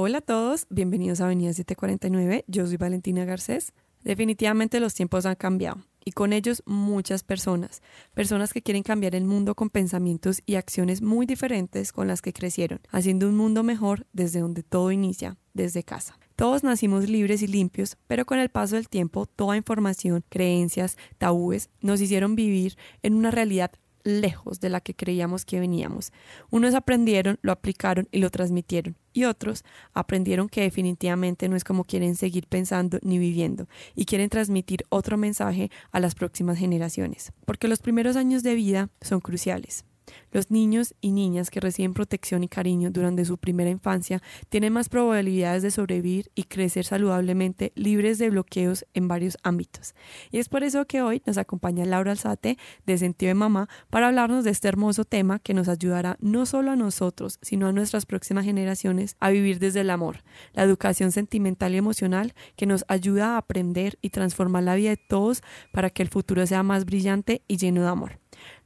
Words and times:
Hola 0.00 0.18
a 0.18 0.20
todos, 0.20 0.68
bienvenidos 0.70 1.20
a 1.20 1.24
Avenida 1.24 1.52
749. 1.52 2.44
Yo 2.46 2.64
soy 2.68 2.76
Valentina 2.76 3.24
Garcés. 3.24 3.72
Definitivamente 4.04 4.78
los 4.78 4.94
tiempos 4.94 5.26
han 5.26 5.34
cambiado 5.34 5.78
y 6.04 6.12
con 6.12 6.32
ellos 6.32 6.62
muchas 6.66 7.24
personas, 7.24 7.82
personas 8.14 8.52
que 8.52 8.62
quieren 8.62 8.84
cambiar 8.84 9.16
el 9.16 9.24
mundo 9.24 9.56
con 9.56 9.70
pensamientos 9.70 10.40
y 10.46 10.54
acciones 10.54 11.02
muy 11.02 11.26
diferentes 11.26 11.90
con 11.90 12.06
las 12.06 12.22
que 12.22 12.32
crecieron, 12.32 12.78
haciendo 12.92 13.28
un 13.28 13.36
mundo 13.36 13.64
mejor 13.64 14.06
desde 14.12 14.38
donde 14.38 14.62
todo 14.62 14.92
inicia, 14.92 15.36
desde 15.52 15.82
casa. 15.82 16.16
Todos 16.36 16.62
nacimos 16.62 17.08
libres 17.08 17.42
y 17.42 17.48
limpios, 17.48 17.96
pero 18.06 18.24
con 18.24 18.38
el 18.38 18.50
paso 18.50 18.76
del 18.76 18.88
tiempo 18.88 19.26
toda 19.26 19.56
información, 19.56 20.22
creencias, 20.28 20.96
tabúes 21.18 21.70
nos 21.80 22.00
hicieron 22.00 22.36
vivir 22.36 22.76
en 23.02 23.14
una 23.14 23.32
realidad 23.32 23.72
lejos 24.08 24.60
de 24.60 24.70
la 24.70 24.80
que 24.80 24.94
creíamos 24.94 25.44
que 25.44 25.60
veníamos. 25.60 26.12
Unos 26.50 26.74
aprendieron, 26.74 27.38
lo 27.42 27.52
aplicaron 27.52 28.08
y 28.10 28.18
lo 28.18 28.30
transmitieron, 28.30 28.96
y 29.12 29.24
otros 29.24 29.64
aprendieron 29.92 30.48
que 30.48 30.62
definitivamente 30.62 31.48
no 31.48 31.56
es 31.56 31.64
como 31.64 31.84
quieren 31.84 32.16
seguir 32.16 32.46
pensando 32.46 32.98
ni 33.02 33.18
viviendo, 33.18 33.68
y 33.94 34.06
quieren 34.06 34.30
transmitir 34.30 34.84
otro 34.88 35.16
mensaje 35.16 35.70
a 35.92 36.00
las 36.00 36.14
próximas 36.14 36.58
generaciones, 36.58 37.32
porque 37.44 37.68
los 37.68 37.80
primeros 37.80 38.16
años 38.16 38.42
de 38.42 38.54
vida 38.54 38.90
son 39.00 39.20
cruciales. 39.20 39.84
Los 40.32 40.50
niños 40.50 40.94
y 41.00 41.12
niñas 41.12 41.50
que 41.50 41.60
reciben 41.60 41.94
protección 41.94 42.44
y 42.44 42.48
cariño 42.48 42.90
durante 42.90 43.24
su 43.24 43.38
primera 43.38 43.70
infancia 43.70 44.22
tienen 44.48 44.72
más 44.72 44.88
probabilidades 44.88 45.62
de 45.62 45.70
sobrevivir 45.70 46.30
y 46.34 46.44
crecer 46.44 46.84
saludablemente 46.84 47.72
libres 47.74 48.18
de 48.18 48.30
bloqueos 48.30 48.86
en 48.94 49.08
varios 49.08 49.38
ámbitos. 49.42 49.94
Y 50.30 50.38
es 50.38 50.48
por 50.48 50.64
eso 50.64 50.86
que 50.86 51.02
hoy 51.02 51.22
nos 51.26 51.38
acompaña 51.38 51.84
Laura 51.84 52.12
Alzate 52.12 52.58
de 52.86 52.98
Sentido 52.98 53.28
de 53.28 53.34
Mamá 53.34 53.68
para 53.90 54.08
hablarnos 54.08 54.44
de 54.44 54.50
este 54.50 54.68
hermoso 54.68 55.04
tema 55.04 55.38
que 55.38 55.54
nos 55.54 55.68
ayudará 55.68 56.16
no 56.20 56.46
solo 56.46 56.70
a 56.70 56.76
nosotros, 56.76 57.38
sino 57.42 57.66
a 57.66 57.72
nuestras 57.72 58.06
próximas 58.06 58.44
generaciones 58.44 59.16
a 59.20 59.30
vivir 59.30 59.58
desde 59.58 59.80
el 59.80 59.90
amor, 59.90 60.22
la 60.52 60.62
educación 60.62 61.12
sentimental 61.12 61.74
y 61.74 61.78
emocional 61.78 62.34
que 62.56 62.66
nos 62.66 62.84
ayuda 62.88 63.34
a 63.34 63.38
aprender 63.38 63.98
y 64.02 64.10
transformar 64.10 64.62
la 64.62 64.74
vida 64.74 64.90
de 64.90 64.96
todos 64.96 65.42
para 65.72 65.90
que 65.90 66.02
el 66.02 66.08
futuro 66.08 66.46
sea 66.46 66.62
más 66.62 66.84
brillante 66.84 67.42
y 67.48 67.56
lleno 67.56 67.82
de 67.82 67.88
amor. 67.88 68.18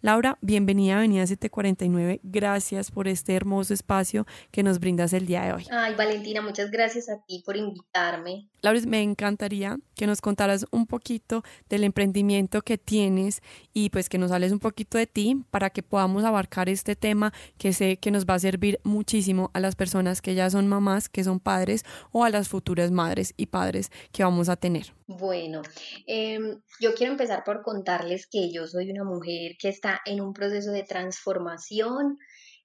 Laura, 0.02 0.36
bienvenida 0.40 0.94
a 0.94 0.98
Avenida 0.98 1.24
749. 1.28 2.18
Gracias 2.24 2.90
por 2.90 3.06
este 3.06 3.36
hermoso 3.36 3.72
espacio 3.72 4.26
que 4.50 4.64
nos 4.64 4.80
brindas 4.80 5.12
el 5.12 5.26
día 5.26 5.42
de 5.44 5.52
hoy. 5.52 5.66
Ay, 5.70 5.94
Valentina, 5.94 6.42
muchas 6.42 6.72
gracias 6.72 7.08
a 7.08 7.22
ti 7.24 7.40
por 7.46 7.56
invitarme. 7.56 8.48
Laura, 8.64 8.80
me 8.86 9.02
encantaría 9.02 9.76
que 9.96 10.06
nos 10.06 10.20
contaras 10.20 10.66
un 10.70 10.86
poquito 10.86 11.42
del 11.68 11.82
emprendimiento 11.82 12.62
que 12.62 12.78
tienes 12.78 13.42
y 13.74 13.90
pues 13.90 14.08
que 14.08 14.18
nos 14.18 14.30
hables 14.30 14.52
un 14.52 14.60
poquito 14.60 14.98
de 14.98 15.08
ti 15.08 15.42
para 15.50 15.70
que 15.70 15.82
podamos 15.82 16.22
abarcar 16.22 16.68
este 16.68 16.94
tema 16.94 17.32
que 17.58 17.72
sé 17.72 17.96
que 17.96 18.12
nos 18.12 18.24
va 18.24 18.34
a 18.34 18.38
servir 18.38 18.78
muchísimo 18.84 19.50
a 19.52 19.58
las 19.58 19.74
personas 19.74 20.22
que 20.22 20.36
ya 20.36 20.48
son 20.48 20.68
mamás, 20.68 21.08
que 21.08 21.24
son 21.24 21.40
padres 21.40 21.84
o 22.12 22.22
a 22.22 22.30
las 22.30 22.48
futuras 22.48 22.92
madres 22.92 23.34
y 23.36 23.46
padres 23.46 23.90
que 24.12 24.22
vamos 24.22 24.48
a 24.48 24.54
tener. 24.54 24.94
Bueno, 25.08 25.62
em, 26.06 26.60
yo 26.78 26.94
quiero 26.94 27.14
empezar 27.14 27.42
por 27.42 27.62
contarles 27.62 28.28
que 28.28 28.52
yo 28.52 28.68
soy 28.68 28.92
una 28.92 29.02
mujer 29.02 29.56
que 29.58 29.70
está 29.70 30.00
en 30.06 30.20
un 30.20 30.32
proceso 30.32 30.70
de 30.70 30.84
transformación, 30.84 32.16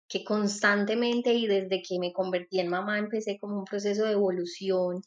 que 0.08 0.24
constantemente 0.24 1.34
y 1.34 1.48
desde 1.48 1.82
que 1.82 1.98
me 2.00 2.14
convertí 2.14 2.60
en 2.60 2.70
mamá 2.70 3.00
empecé 3.00 3.40
como 3.40 3.58
un 3.58 3.66
proceso 3.66 4.06
de 4.06 4.12
evolución 4.12 5.02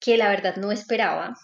que 0.00 0.16
la 0.16 0.28
verdad 0.28 0.56
no 0.56 0.72
esperaba, 0.72 1.36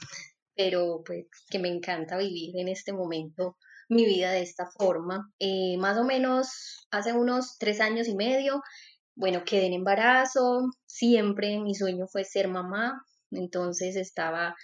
pero 0.56 1.02
pues 1.04 1.26
que 1.50 1.58
me 1.58 1.68
encanta 1.68 2.16
vivir 2.16 2.58
en 2.58 2.68
este 2.68 2.92
momento 2.92 3.56
mi 3.88 4.04
vida 4.04 4.32
de 4.32 4.42
esta 4.42 4.66
forma. 4.66 5.30
Eh, 5.38 5.76
más 5.78 5.98
o 5.98 6.04
menos 6.04 6.86
hace 6.90 7.12
unos 7.12 7.58
tres 7.58 7.80
años 7.80 8.08
y 8.08 8.16
medio, 8.16 8.62
bueno, 9.14 9.44
quedé 9.44 9.66
en 9.66 9.74
embarazo, 9.74 10.70
siempre 10.86 11.58
mi 11.58 11.74
sueño 11.74 12.06
fue 12.06 12.24
ser 12.24 12.48
mamá, 12.48 13.02
entonces 13.30 13.96
estaba 13.96 14.54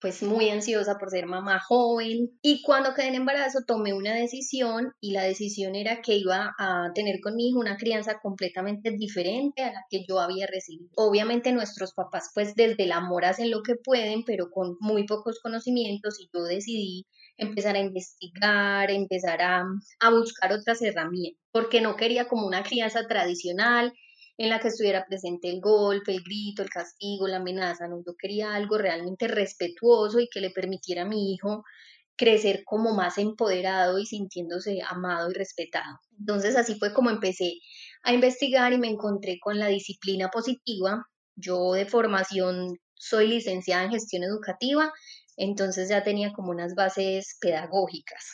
pues 0.00 0.22
muy 0.22 0.50
ansiosa 0.50 0.98
por 0.98 1.10
ser 1.10 1.26
mamá 1.26 1.58
joven 1.60 2.38
y 2.42 2.62
cuando 2.62 2.94
quedé 2.94 3.08
en 3.08 3.14
embarazo 3.16 3.60
tomé 3.66 3.92
una 3.92 4.14
decisión 4.14 4.92
y 5.00 5.12
la 5.12 5.22
decisión 5.24 5.74
era 5.74 6.02
que 6.02 6.16
iba 6.16 6.54
a 6.58 6.90
tener 6.94 7.20
con 7.22 7.34
mi 7.36 7.48
hijo 7.48 7.60
una 7.60 7.76
crianza 7.76 8.18
completamente 8.20 8.90
diferente 8.90 9.62
a 9.62 9.72
la 9.72 9.84
que 9.90 10.04
yo 10.08 10.20
había 10.20 10.46
recibido. 10.46 10.90
Obviamente 10.96 11.52
nuestros 11.52 11.94
papás 11.94 12.30
pues 12.34 12.54
desde 12.54 12.84
el 12.84 12.92
amor 12.92 13.24
hacen 13.24 13.50
lo 13.50 13.62
que 13.62 13.74
pueden 13.76 14.24
pero 14.24 14.50
con 14.50 14.76
muy 14.80 15.06
pocos 15.06 15.40
conocimientos 15.40 16.20
y 16.20 16.28
yo 16.32 16.42
decidí 16.44 17.06
empezar 17.38 17.76
a 17.76 17.80
investigar, 17.80 18.90
empezar 18.90 19.42
a, 19.42 19.64
a 20.00 20.10
buscar 20.10 20.52
otras 20.52 20.82
herramientas 20.82 21.42
porque 21.52 21.80
no 21.80 21.96
quería 21.96 22.28
como 22.28 22.46
una 22.46 22.62
crianza 22.62 23.06
tradicional 23.06 23.92
en 24.38 24.50
la 24.50 24.60
que 24.60 24.68
estuviera 24.68 25.06
presente 25.06 25.48
el 25.48 25.60
golpe, 25.60 26.12
el 26.12 26.22
grito, 26.22 26.62
el 26.62 26.70
castigo, 26.70 27.26
la 27.26 27.38
amenaza, 27.38 27.88
no, 27.88 28.02
yo 28.06 28.14
quería 28.18 28.54
algo 28.54 28.76
realmente 28.78 29.28
respetuoso 29.28 30.20
y 30.20 30.28
que 30.28 30.40
le 30.40 30.50
permitiera 30.50 31.02
a 31.02 31.08
mi 31.08 31.32
hijo 31.32 31.64
crecer 32.16 32.62
como 32.64 32.94
más 32.94 33.18
empoderado 33.18 33.98
y 33.98 34.06
sintiéndose 34.06 34.80
amado 34.86 35.30
y 35.30 35.34
respetado. 35.34 36.00
Entonces 36.18 36.56
así 36.56 36.78
fue 36.78 36.92
como 36.92 37.10
empecé 37.10 37.54
a 38.02 38.12
investigar 38.12 38.72
y 38.72 38.78
me 38.78 38.88
encontré 38.88 39.38
con 39.40 39.58
la 39.58 39.68
disciplina 39.68 40.28
positiva. 40.30 41.06
Yo 41.34 41.72
de 41.72 41.86
formación 41.86 42.78
soy 42.94 43.28
licenciada 43.28 43.84
en 43.84 43.90
gestión 43.90 44.22
educativa, 44.24 44.92
entonces 45.36 45.90
ya 45.90 46.02
tenía 46.02 46.32
como 46.32 46.50
unas 46.50 46.74
bases 46.74 47.36
pedagógicas, 47.40 48.24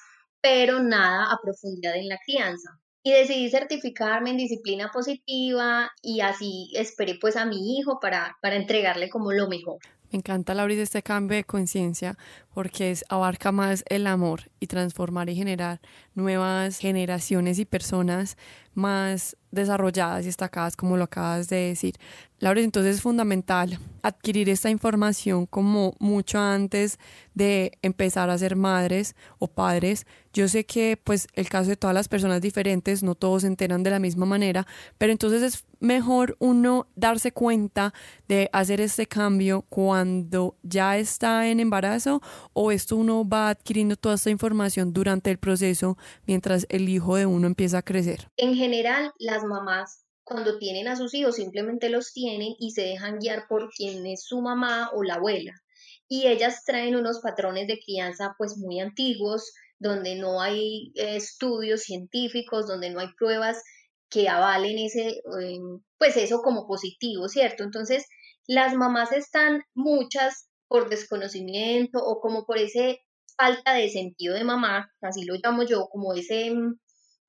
pero 0.40 0.80
nada 0.80 1.32
a 1.32 1.38
profundidad 1.42 1.96
en 1.96 2.08
la 2.08 2.18
crianza 2.24 2.81
y 3.02 3.12
decidí 3.12 3.50
certificarme 3.50 4.30
en 4.30 4.36
disciplina 4.36 4.90
positiva 4.92 5.90
y 6.02 6.20
así 6.20 6.70
esperé 6.74 7.16
pues 7.20 7.36
a 7.36 7.44
mi 7.44 7.78
hijo 7.78 7.98
para, 8.00 8.36
para 8.40 8.56
entregarle 8.56 9.08
como 9.08 9.32
lo 9.32 9.48
mejor. 9.48 9.78
Me 10.12 10.18
encanta, 10.18 10.52
Laura, 10.52 10.74
este 10.74 11.02
cambio 11.02 11.38
de 11.38 11.44
conciencia 11.44 12.18
porque 12.52 12.94
abarca 13.08 13.50
más 13.50 13.82
el 13.88 14.06
amor 14.06 14.50
y 14.60 14.66
transformar 14.66 15.30
y 15.30 15.34
generar 15.34 15.80
nuevas 16.14 16.78
generaciones 16.78 17.58
y 17.58 17.64
personas 17.64 18.36
más 18.74 19.36
desarrolladas 19.52 20.24
y 20.24 20.26
destacadas, 20.26 20.76
como 20.76 20.96
lo 20.96 21.04
acabas 21.04 21.48
de 21.48 21.56
decir. 21.68 21.94
Laura, 22.38 22.60
entonces 22.60 22.96
es 22.96 23.02
fundamental 23.02 23.78
adquirir 24.02 24.48
esta 24.48 24.68
información 24.68 25.46
como 25.46 25.94
mucho 26.00 26.40
antes 26.40 26.98
de 27.34 27.78
empezar 27.82 28.30
a 28.30 28.38
ser 28.38 28.56
madres 28.56 29.14
o 29.38 29.46
padres. 29.46 30.06
Yo 30.32 30.48
sé 30.48 30.64
que 30.64 30.96
pues 30.96 31.28
el 31.34 31.48
caso 31.48 31.68
de 31.68 31.76
todas 31.76 31.94
las 31.94 32.08
personas 32.08 32.40
diferentes, 32.40 33.02
no 33.02 33.14
todos 33.14 33.42
se 33.42 33.48
enteran 33.48 33.84
de 33.84 33.90
la 33.90 34.00
misma 34.00 34.26
manera, 34.26 34.66
pero 34.98 35.12
entonces 35.12 35.42
es 35.42 35.64
mejor 35.78 36.36
uno 36.40 36.86
darse 36.96 37.32
cuenta 37.32 37.92
de 38.26 38.48
hacer 38.52 38.80
este 38.80 39.06
cambio 39.06 39.62
cuando 39.68 40.56
ya 40.62 40.96
está 40.96 41.48
en 41.48 41.60
embarazo 41.60 42.22
o 42.54 42.72
esto 42.72 42.96
uno 42.96 43.28
va 43.28 43.50
adquiriendo 43.50 43.96
toda 43.96 44.14
esta 44.14 44.30
información 44.30 44.92
durante 44.92 45.30
el 45.30 45.38
proceso 45.38 45.98
mientras 46.26 46.66
el 46.70 46.88
hijo 46.88 47.16
de 47.16 47.26
uno 47.26 47.46
empieza 47.46 47.78
a 47.78 47.82
crecer? 47.82 48.28
General, 48.62 49.12
las 49.18 49.44
mamás 49.44 50.04
cuando 50.24 50.58
tienen 50.58 50.88
a 50.88 50.96
sus 50.96 51.14
hijos 51.14 51.36
simplemente 51.36 51.88
los 51.88 52.12
tienen 52.12 52.54
y 52.58 52.70
se 52.70 52.82
dejan 52.82 53.18
guiar 53.18 53.46
por 53.48 53.70
quien 53.70 54.06
es 54.06 54.24
su 54.24 54.40
mamá 54.40 54.90
o 54.94 55.02
la 55.02 55.14
abuela. 55.14 55.52
Y 56.08 56.28
ellas 56.28 56.64
traen 56.64 56.96
unos 56.96 57.20
patrones 57.20 57.66
de 57.66 57.80
crianza 57.80 58.34
pues 58.38 58.56
muy 58.56 58.80
antiguos, 58.80 59.52
donde 59.78 60.14
no 60.14 60.40
hay 60.40 60.92
eh, 60.94 61.16
estudios 61.16 61.82
científicos, 61.82 62.66
donde 62.68 62.90
no 62.90 63.00
hay 63.00 63.08
pruebas 63.18 63.62
que 64.08 64.28
avalen 64.28 64.78
ese, 64.78 65.22
em, 65.40 65.80
pues 65.98 66.16
eso 66.16 66.40
como 66.42 66.66
positivo, 66.66 67.28
¿cierto? 67.28 67.64
Entonces, 67.64 68.04
las 68.46 68.74
mamás 68.74 69.12
están 69.12 69.62
muchas 69.74 70.48
por 70.68 70.88
desconocimiento 70.88 71.98
o 71.98 72.20
como 72.20 72.44
por 72.44 72.58
ese 72.58 73.00
falta 73.36 73.74
de 73.74 73.88
sentido 73.88 74.34
de 74.34 74.44
mamá, 74.44 74.92
así 75.00 75.24
lo 75.24 75.34
llamo 75.42 75.62
yo, 75.64 75.88
como 75.90 76.14
ese 76.14 76.50
mm, 76.50 76.78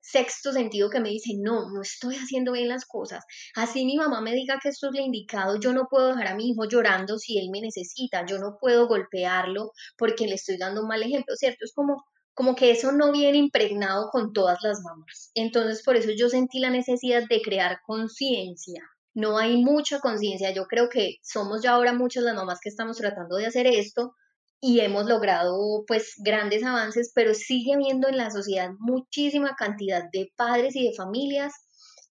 sexto 0.04 0.52
sentido 0.52 0.90
que 0.90 1.00
me 1.00 1.08
dice, 1.08 1.32
no, 1.40 1.70
no 1.70 1.80
estoy 1.82 2.16
haciendo 2.16 2.52
bien 2.52 2.68
las 2.68 2.84
cosas. 2.84 3.24
Así 3.54 3.84
mi 3.86 3.96
mamá 3.96 4.20
me 4.20 4.32
diga 4.32 4.58
que 4.62 4.68
esto 4.68 4.88
es 4.88 4.94
lo 4.94 5.00
indicado, 5.00 5.58
yo 5.58 5.72
no 5.72 5.88
puedo 5.90 6.08
dejar 6.08 6.28
a 6.28 6.34
mi 6.34 6.50
hijo 6.50 6.66
llorando 6.66 7.18
si 7.18 7.38
él 7.38 7.48
me 7.50 7.60
necesita, 7.60 8.26
yo 8.26 8.38
no 8.38 8.58
puedo 8.60 8.86
golpearlo 8.86 9.72
porque 9.96 10.26
le 10.26 10.34
estoy 10.34 10.58
dando 10.58 10.82
un 10.82 10.88
mal 10.88 11.02
ejemplo, 11.02 11.34
¿cierto? 11.36 11.64
Es 11.64 11.72
como, 11.74 12.04
como 12.34 12.54
que 12.54 12.70
eso 12.70 12.92
no 12.92 13.12
viene 13.12 13.38
impregnado 13.38 14.10
con 14.10 14.32
todas 14.32 14.58
las 14.62 14.80
mamás. 14.82 15.30
Entonces, 15.34 15.82
por 15.82 15.96
eso 15.96 16.10
yo 16.16 16.28
sentí 16.28 16.60
la 16.60 16.70
necesidad 16.70 17.22
de 17.28 17.40
crear 17.40 17.78
conciencia 17.86 18.82
no 19.16 19.38
hay 19.38 19.62
mucha 19.62 20.00
conciencia. 20.00 20.52
Yo 20.52 20.66
creo 20.66 20.88
que 20.88 21.18
somos 21.22 21.62
ya 21.62 21.70
ahora 21.72 21.92
muchas 21.92 22.24
las 22.24 22.34
mamás 22.34 22.58
que 22.60 22.68
estamos 22.68 22.96
tratando 22.96 23.36
de 23.36 23.46
hacer 23.46 23.68
esto 23.68 24.16
y 24.60 24.80
hemos 24.80 25.06
logrado 25.06 25.84
pues 25.86 26.14
grandes 26.18 26.64
avances, 26.64 27.12
pero 27.14 27.34
sigue 27.34 27.74
habiendo 27.74 28.08
en 28.08 28.16
la 28.16 28.30
sociedad 28.30 28.70
muchísima 28.78 29.54
cantidad 29.56 30.04
de 30.12 30.32
padres 30.36 30.74
y 30.76 30.86
de 30.86 30.94
familias 30.94 31.52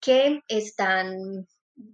que 0.00 0.40
están, 0.48 1.16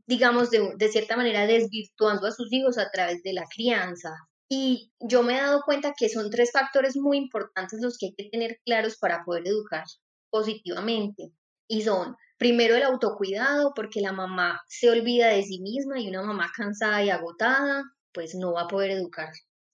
digamos, 0.07 0.51
de, 0.51 0.73
de 0.77 0.89
cierta 0.89 1.17
manera 1.17 1.47
desvirtuando 1.47 2.27
a 2.27 2.33
sus 2.33 2.53
hijos 2.53 2.79
a 2.79 2.91
través 2.91 3.23
de 3.23 3.33
la 3.33 3.45
crianza. 3.55 4.11
Y 4.49 4.93
yo 4.99 5.23
me 5.23 5.35
he 5.35 5.41
dado 5.41 5.63
cuenta 5.65 5.95
que 5.97 6.09
son 6.09 6.29
tres 6.31 6.51
factores 6.53 6.97
muy 6.97 7.19
importantes 7.19 7.81
los 7.81 7.97
que 7.97 8.07
hay 8.07 8.15
que 8.17 8.31
tener 8.31 8.59
claros 8.65 8.97
para 8.99 9.25
poder 9.25 9.47
educar 9.47 9.85
positivamente. 10.31 11.33
Y 11.69 11.83
son 11.83 12.17
Primero 12.41 12.75
el 12.75 12.85
autocuidado, 12.85 13.75
porque 13.75 14.01
la 14.01 14.15
mamá 14.15 14.63
se 14.67 14.89
olvida 14.89 15.29
de 15.29 15.43
sí 15.43 15.61
misma 15.61 16.01
y 16.01 16.09
una 16.09 16.23
mamá 16.23 16.51
cansada 16.57 17.05
y 17.05 17.11
agotada, 17.11 17.83
pues 18.15 18.35
no 18.35 18.55
va 18.55 18.63
a 18.63 18.67
poder 18.67 18.93
educar 18.93 19.29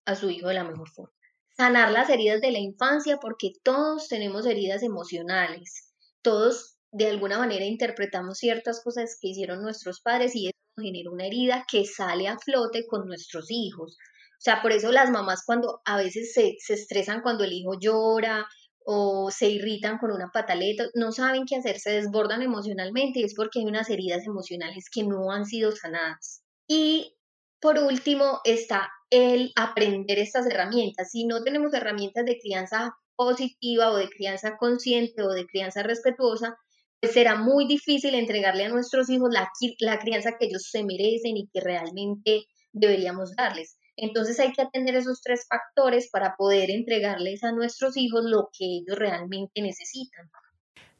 a 0.07 0.15
su 0.15 0.31
hijo 0.31 0.49
de 0.49 0.55
la 0.55 0.65
mejor 0.65 0.89
forma. 0.91 1.13
Sanar 1.57 1.91
las 1.91 2.09
heridas 2.11 2.41
de 2.41 2.53
la 2.53 2.59
infancia, 2.59 3.19
porque 3.19 3.53
todos 3.63 4.09
tenemos 4.09 4.47
heridas 4.47 4.83
emocionales. 4.83 5.93
Todos 6.23 6.77
de 6.93 7.09
alguna 7.09 7.39
manera 7.39 7.65
interpretamos 7.65 8.39
ciertas 8.39 8.83
cosas 8.83 9.19
que 9.21 9.29
hicieron 9.29 9.63
nuestros 9.63 10.01
padres 10.01 10.35
y 10.35 10.47
eso 10.47 10.57
genera 10.81 11.11
una 11.11 11.27
herida 11.27 11.67
que 11.71 11.85
sale 11.85 12.29
a 12.29 12.39
flote 12.39 12.87
con 12.87 13.07
nuestros 13.07 13.47
hijos. 13.51 13.97
O 14.39 14.41
sea, 14.41 14.63
por 14.63 14.73
eso 14.73 14.93
las 14.93 15.11
mamás 15.11 15.45
cuando 15.45 15.81
a 15.85 15.97
veces 15.97 16.33
se, 16.33 16.57
se 16.59 16.75
estresan 16.75 17.23
cuando 17.23 17.45
el 17.45 17.53
hijo 17.53 17.79
llora 17.79 18.47
o 18.85 19.31
se 19.31 19.49
irritan 19.49 19.99
con 19.99 20.13
una 20.13 20.31
pataleta, 20.33 20.85
no 20.95 21.11
saben 21.11 21.45
qué 21.45 21.57
hacer, 21.57 21.81
se 21.81 21.91
desbordan 21.91 22.43
emocionalmente 22.43 23.21
y 23.21 23.25
es 23.25 23.35
porque 23.35 23.59
hay 23.59 23.65
unas 23.65 23.91
heridas 23.91 24.25
emocionales 24.27 24.85
que 24.93 25.03
no 25.03 25.33
han 25.33 25.45
sido 25.45 25.73
sanadas. 25.73 26.43
Y 26.69 27.17
por 27.61 27.79
último 27.79 28.41
está 28.45 28.89
el 29.11 29.53
aprender 29.57 30.19
estas 30.19 30.47
herramientas. 30.47 31.11
Si 31.11 31.27
no 31.27 31.43
tenemos 31.43 31.73
herramientas 31.75 32.25
de 32.25 32.39
crianza 32.39 32.95
positiva 33.17 33.91
o 33.91 33.97
de 33.97 34.09
crianza 34.09 34.57
consciente 34.57 35.23
o 35.23 35.31
de 35.31 35.47
crianza 35.47 35.83
respetuosa, 35.83 36.57
pues 37.01 37.13
será 37.13 37.37
muy 37.37 37.67
difícil 37.67 38.15
entregarle 38.15 38.65
a 38.65 38.69
nuestros 38.69 39.09
hijos 39.11 39.31
la, 39.33 39.49
la 39.81 39.99
crianza 39.99 40.37
que 40.39 40.47
ellos 40.47 40.69
se 40.71 40.85
merecen 40.85 41.37
y 41.37 41.49
que 41.49 41.61
realmente 41.61 42.47
deberíamos 42.73 43.35
darles. 43.37 43.79
Entonces 43.97 44.39
hay 44.41 44.53
que 44.53 44.63
atender 44.63 44.95
esos 44.95 45.23
tres 45.23 45.47
factores 45.49 46.11
para 46.11 46.37
poder 46.37 46.71
entregarles 46.71 47.43
a 47.45 47.53
nuestros 47.53 47.97
hijos 47.97 48.25
lo 48.25 48.51
que 48.57 48.65
ellos 48.65 48.99
realmente 48.99 49.63
necesitan. 49.63 50.31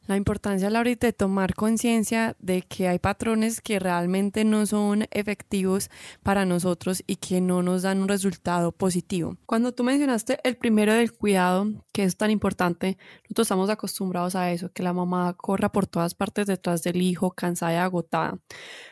La 0.07 0.15
importancia, 0.15 0.69
Laurita, 0.69 1.05
de 1.05 1.11
tomar 1.11 1.53
conciencia 1.53 2.37
de 2.39 2.61
que 2.61 2.87
hay 2.87 2.97
patrones 2.97 3.59
que 3.59 3.77
realmente 3.77 4.45
no 4.45 4.65
son 4.65 5.05
efectivos 5.11 5.89
para 6.23 6.45
nosotros 6.45 7.03
y 7.05 7.17
que 7.17 7.41
no 7.41 7.61
nos 7.61 7.81
dan 7.81 8.01
un 8.01 8.07
resultado 8.07 8.71
positivo. 8.71 9.35
Cuando 9.45 9.73
tú 9.73 9.83
mencionaste 9.83 10.39
el 10.45 10.55
primero 10.55 10.93
del 10.93 11.11
cuidado, 11.11 11.67
que 11.91 12.05
es 12.05 12.15
tan 12.15 12.31
importante, 12.31 12.97
nosotros 13.23 13.47
estamos 13.47 13.69
acostumbrados 13.69 14.35
a 14.35 14.49
eso, 14.49 14.71
que 14.71 14.81
la 14.81 14.93
mamá 14.93 15.33
corra 15.33 15.73
por 15.73 15.87
todas 15.87 16.15
partes 16.15 16.47
detrás 16.47 16.83
del 16.83 17.01
hijo, 17.01 17.31
cansada 17.31 17.73
y 17.73 17.75
agotada. 17.75 18.39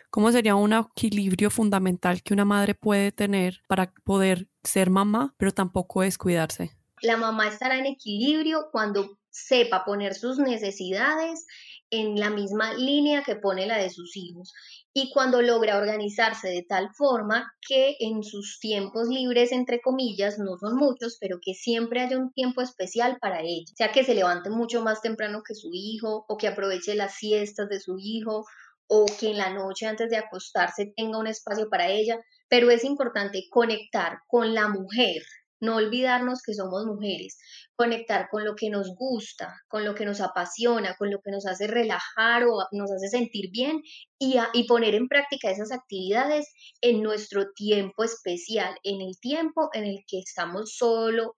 ¿Cómo 0.09 0.33
sería 0.33 0.55
un 0.55 0.73
equilibrio 0.73 1.49
fundamental 1.49 2.23
que 2.23 2.33
una 2.33 2.43
madre 2.43 2.75
puede 2.75 3.13
tener 3.13 3.61
para 3.69 3.93
poder 4.03 4.49
ser 4.65 4.89
mamá, 4.89 5.33
pero 5.37 5.53
tampoco 5.53 6.01
descuidarse? 6.01 6.75
La 7.01 7.15
mamá 7.15 7.47
estará 7.47 7.77
en 7.77 7.85
equilibrio 7.85 8.67
cuando 8.69 9.17
sepa 9.35 9.83
poner 9.83 10.15
sus 10.15 10.39
necesidades 10.39 11.45
en 11.89 12.15
la 12.15 12.29
misma 12.29 12.73
línea 12.73 13.23
que 13.23 13.35
pone 13.35 13.67
la 13.67 13.77
de 13.77 13.89
sus 13.89 14.15
hijos. 14.15 14.53
Y 14.93 15.11
cuando 15.11 15.41
logra 15.41 15.77
organizarse 15.77 16.47
de 16.47 16.63
tal 16.63 16.89
forma 16.95 17.53
que 17.67 17.97
en 17.99 18.23
sus 18.23 18.59
tiempos 18.59 19.09
libres, 19.09 19.51
entre 19.51 19.81
comillas, 19.81 20.39
no 20.39 20.57
son 20.57 20.77
muchos, 20.77 21.17
pero 21.19 21.39
que 21.41 21.53
siempre 21.53 22.01
haya 22.01 22.17
un 22.17 22.31
tiempo 22.31 22.61
especial 22.61 23.17
para 23.19 23.41
ella, 23.41 23.65
o 23.71 23.75
sea 23.75 23.91
que 23.91 24.05
se 24.05 24.15
levante 24.15 24.49
mucho 24.49 24.81
más 24.81 25.01
temprano 25.01 25.43
que 25.45 25.53
su 25.53 25.69
hijo 25.73 26.25
o 26.27 26.37
que 26.37 26.47
aproveche 26.47 26.95
las 26.95 27.15
siestas 27.15 27.67
de 27.67 27.81
su 27.81 27.97
hijo 27.99 28.45
o 28.87 29.05
que 29.19 29.31
en 29.31 29.37
la 29.37 29.51
noche 29.51 29.85
antes 29.85 30.09
de 30.09 30.17
acostarse 30.17 30.93
tenga 30.95 31.17
un 31.17 31.27
espacio 31.27 31.69
para 31.69 31.89
ella, 31.89 32.19
pero 32.47 32.69
es 32.71 32.83
importante 32.83 33.43
conectar 33.49 34.19
con 34.27 34.53
la 34.53 34.69
mujer, 34.69 35.23
no 35.59 35.77
olvidarnos 35.77 36.41
que 36.41 36.53
somos 36.53 36.85
mujeres, 36.85 37.37
conectar 37.75 38.27
con 38.29 38.43
lo 38.43 38.55
que 38.55 38.69
nos 38.69 38.93
gusta, 38.95 39.55
con 39.67 39.83
lo 39.85 39.95
que 39.95 40.05
nos 40.05 40.21
apasiona, 40.21 40.95
con 40.97 41.11
lo 41.11 41.19
que 41.19 41.31
nos 41.31 41.45
hace 41.45 41.67
relajar 41.67 42.43
o 42.43 42.67
nos 42.71 42.91
hace 42.91 43.09
sentir 43.09 43.51
bien 43.51 43.81
y, 44.19 44.35
y 44.53 44.67
poner 44.67 44.95
en 44.95 45.07
práctica 45.07 45.49
esas 45.49 45.71
actividades 45.71 46.53
en 46.81 47.01
nuestro 47.01 47.51
tiempo 47.55 48.03
especial, 48.03 48.75
en 48.83 49.01
el 49.01 49.19
tiempo 49.19 49.69
en 49.73 49.85
el 49.85 49.99
que 50.07 50.19
estamos 50.19 50.75
solo 50.75 51.35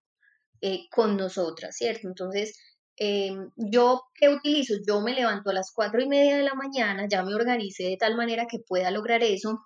eh, 0.61 0.87
con 0.91 1.17
nosotras, 1.17 1.75
¿cierto? 1.77 2.07
Entonces, 2.07 2.57
em, 2.95 3.51
yo, 3.55 4.01
¿qué 4.15 4.29
utilizo? 4.29 4.73
Yo 4.87 5.01
me 5.01 5.13
levanto 5.13 5.51
a 5.51 5.53
las 5.53 5.71
cuatro 5.71 6.01
y 6.01 6.07
media 6.07 6.37
de 6.37 6.43
la 6.43 6.55
mañana, 6.55 7.07
ya 7.09 7.23
me 7.23 7.35
organicé 7.35 7.83
de 7.83 7.97
tal 7.97 8.15
manera 8.15 8.47
que 8.49 8.59
pueda 8.59 8.89
lograr 8.91 9.23
eso 9.23 9.59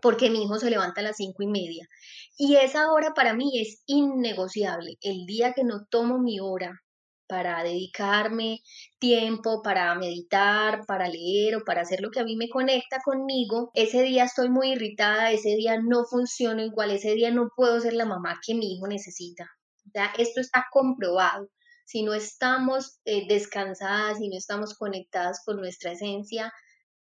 porque 0.00 0.30
mi 0.30 0.44
hijo 0.44 0.58
se 0.58 0.70
levanta 0.70 1.00
a 1.00 1.04
las 1.04 1.16
cinco 1.16 1.42
y 1.42 1.46
media. 1.46 1.88
Y 2.36 2.56
esa 2.56 2.92
hora 2.92 3.14
para 3.14 3.34
mí 3.34 3.60
es 3.60 3.82
innegociable. 3.86 4.96
El 5.00 5.26
día 5.26 5.52
que 5.52 5.64
no 5.64 5.86
tomo 5.88 6.18
mi 6.18 6.40
hora 6.40 6.82
para 7.26 7.62
dedicarme 7.62 8.60
tiempo, 8.98 9.62
para 9.62 9.94
meditar, 9.94 10.84
para 10.86 11.08
leer 11.08 11.56
o 11.56 11.64
para 11.64 11.82
hacer 11.82 12.00
lo 12.00 12.10
que 12.10 12.20
a 12.20 12.24
mí 12.24 12.36
me 12.36 12.48
conecta 12.48 13.00
conmigo, 13.04 13.70
ese 13.74 14.02
día 14.02 14.24
estoy 14.24 14.50
muy 14.50 14.72
irritada, 14.72 15.30
ese 15.30 15.56
día 15.56 15.80
no 15.80 16.04
funciona 16.04 16.64
igual, 16.64 16.90
ese 16.90 17.14
día 17.14 17.30
no 17.30 17.48
puedo 17.56 17.80
ser 17.80 17.94
la 17.94 18.04
mamá 18.04 18.38
que 18.44 18.54
mi 18.54 18.74
hijo 18.74 18.86
necesita. 18.86 19.50
O 19.94 20.00
esto 20.18 20.40
está 20.40 20.66
comprobado. 20.70 21.48
Si 21.86 22.02
no 22.02 22.14
estamos 22.14 22.98
eh, 23.04 23.26
descansadas, 23.28 24.18
si 24.18 24.28
no 24.28 24.38
estamos 24.38 24.74
conectadas 24.74 25.42
con 25.44 25.58
nuestra 25.58 25.92
esencia, 25.92 26.52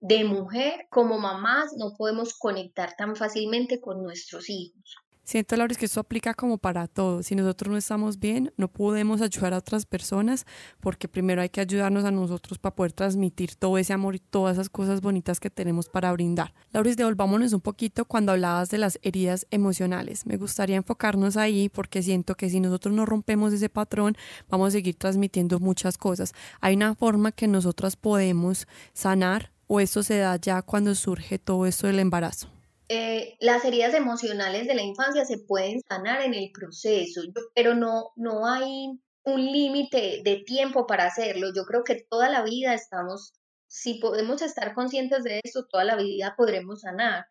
de 0.02 0.24
mujer, 0.24 0.88
como 0.90 1.16
mamás, 1.18 1.74
no 1.78 1.94
podemos 1.96 2.34
conectar 2.34 2.94
tan 2.96 3.14
fácilmente 3.14 3.80
con 3.80 4.02
nuestros 4.02 4.50
hijos. 4.50 4.96
Siento, 5.24 5.54
Laura, 5.54 5.76
que 5.76 5.84
esto 5.84 6.00
aplica 6.00 6.34
como 6.34 6.58
para 6.58 6.88
todo. 6.88 7.22
Si 7.22 7.36
nosotros 7.36 7.70
no 7.70 7.76
estamos 7.76 8.18
bien, 8.18 8.52
no 8.56 8.66
podemos 8.66 9.20
ayudar 9.20 9.54
a 9.54 9.58
otras 9.58 9.86
personas 9.86 10.44
porque 10.80 11.06
primero 11.06 11.40
hay 11.40 11.48
que 11.48 11.60
ayudarnos 11.60 12.04
a 12.04 12.10
nosotros 12.10 12.58
para 12.58 12.74
poder 12.74 12.92
transmitir 12.92 13.54
todo 13.54 13.78
ese 13.78 13.92
amor 13.92 14.16
y 14.16 14.18
todas 14.18 14.54
esas 14.54 14.68
cosas 14.68 15.00
bonitas 15.00 15.38
que 15.38 15.48
tenemos 15.48 15.88
para 15.88 16.10
brindar. 16.10 16.52
Lauris, 16.72 16.96
devolvámonos 16.96 17.52
un 17.52 17.60
poquito 17.60 18.04
cuando 18.04 18.32
hablabas 18.32 18.70
de 18.70 18.78
las 18.78 18.98
heridas 19.02 19.46
emocionales. 19.52 20.26
Me 20.26 20.36
gustaría 20.36 20.74
enfocarnos 20.74 21.36
ahí 21.36 21.68
porque 21.68 22.02
siento 22.02 22.34
que 22.34 22.50
si 22.50 22.58
nosotros 22.58 22.92
no 22.92 23.06
rompemos 23.06 23.52
ese 23.52 23.68
patrón, 23.68 24.16
vamos 24.50 24.68
a 24.68 24.70
seguir 24.72 24.96
transmitiendo 24.96 25.60
muchas 25.60 25.98
cosas. 25.98 26.32
Hay 26.60 26.74
una 26.74 26.96
forma 26.96 27.30
que 27.30 27.46
nosotras 27.46 27.94
podemos 27.94 28.66
sanar 28.92 29.51
o 29.66 29.80
eso 29.80 30.02
se 30.02 30.18
da 30.18 30.36
ya 30.36 30.62
cuando 30.62 30.94
surge 30.94 31.38
todo 31.38 31.66
esto 31.66 31.86
del 31.86 31.98
embarazo? 31.98 32.48
Eh, 32.88 33.36
las 33.40 33.64
heridas 33.64 33.94
emocionales 33.94 34.66
de 34.66 34.74
la 34.74 34.82
infancia 34.82 35.24
se 35.24 35.38
pueden 35.38 35.80
sanar 35.88 36.20
en 36.22 36.34
el 36.34 36.50
proceso, 36.52 37.22
pero 37.54 37.74
no, 37.74 38.10
no 38.16 38.46
hay 38.46 39.00
un 39.24 39.40
límite 39.40 40.20
de 40.24 40.42
tiempo 40.44 40.86
para 40.86 41.06
hacerlo. 41.06 41.48
Yo 41.54 41.64
creo 41.64 41.84
que 41.84 42.04
toda 42.08 42.28
la 42.28 42.42
vida 42.42 42.74
estamos, 42.74 43.32
si 43.66 43.94
podemos 43.94 44.42
estar 44.42 44.74
conscientes 44.74 45.24
de 45.24 45.40
esto, 45.42 45.66
toda 45.70 45.84
la 45.84 45.96
vida 45.96 46.34
podremos 46.36 46.82
sanar. 46.82 47.24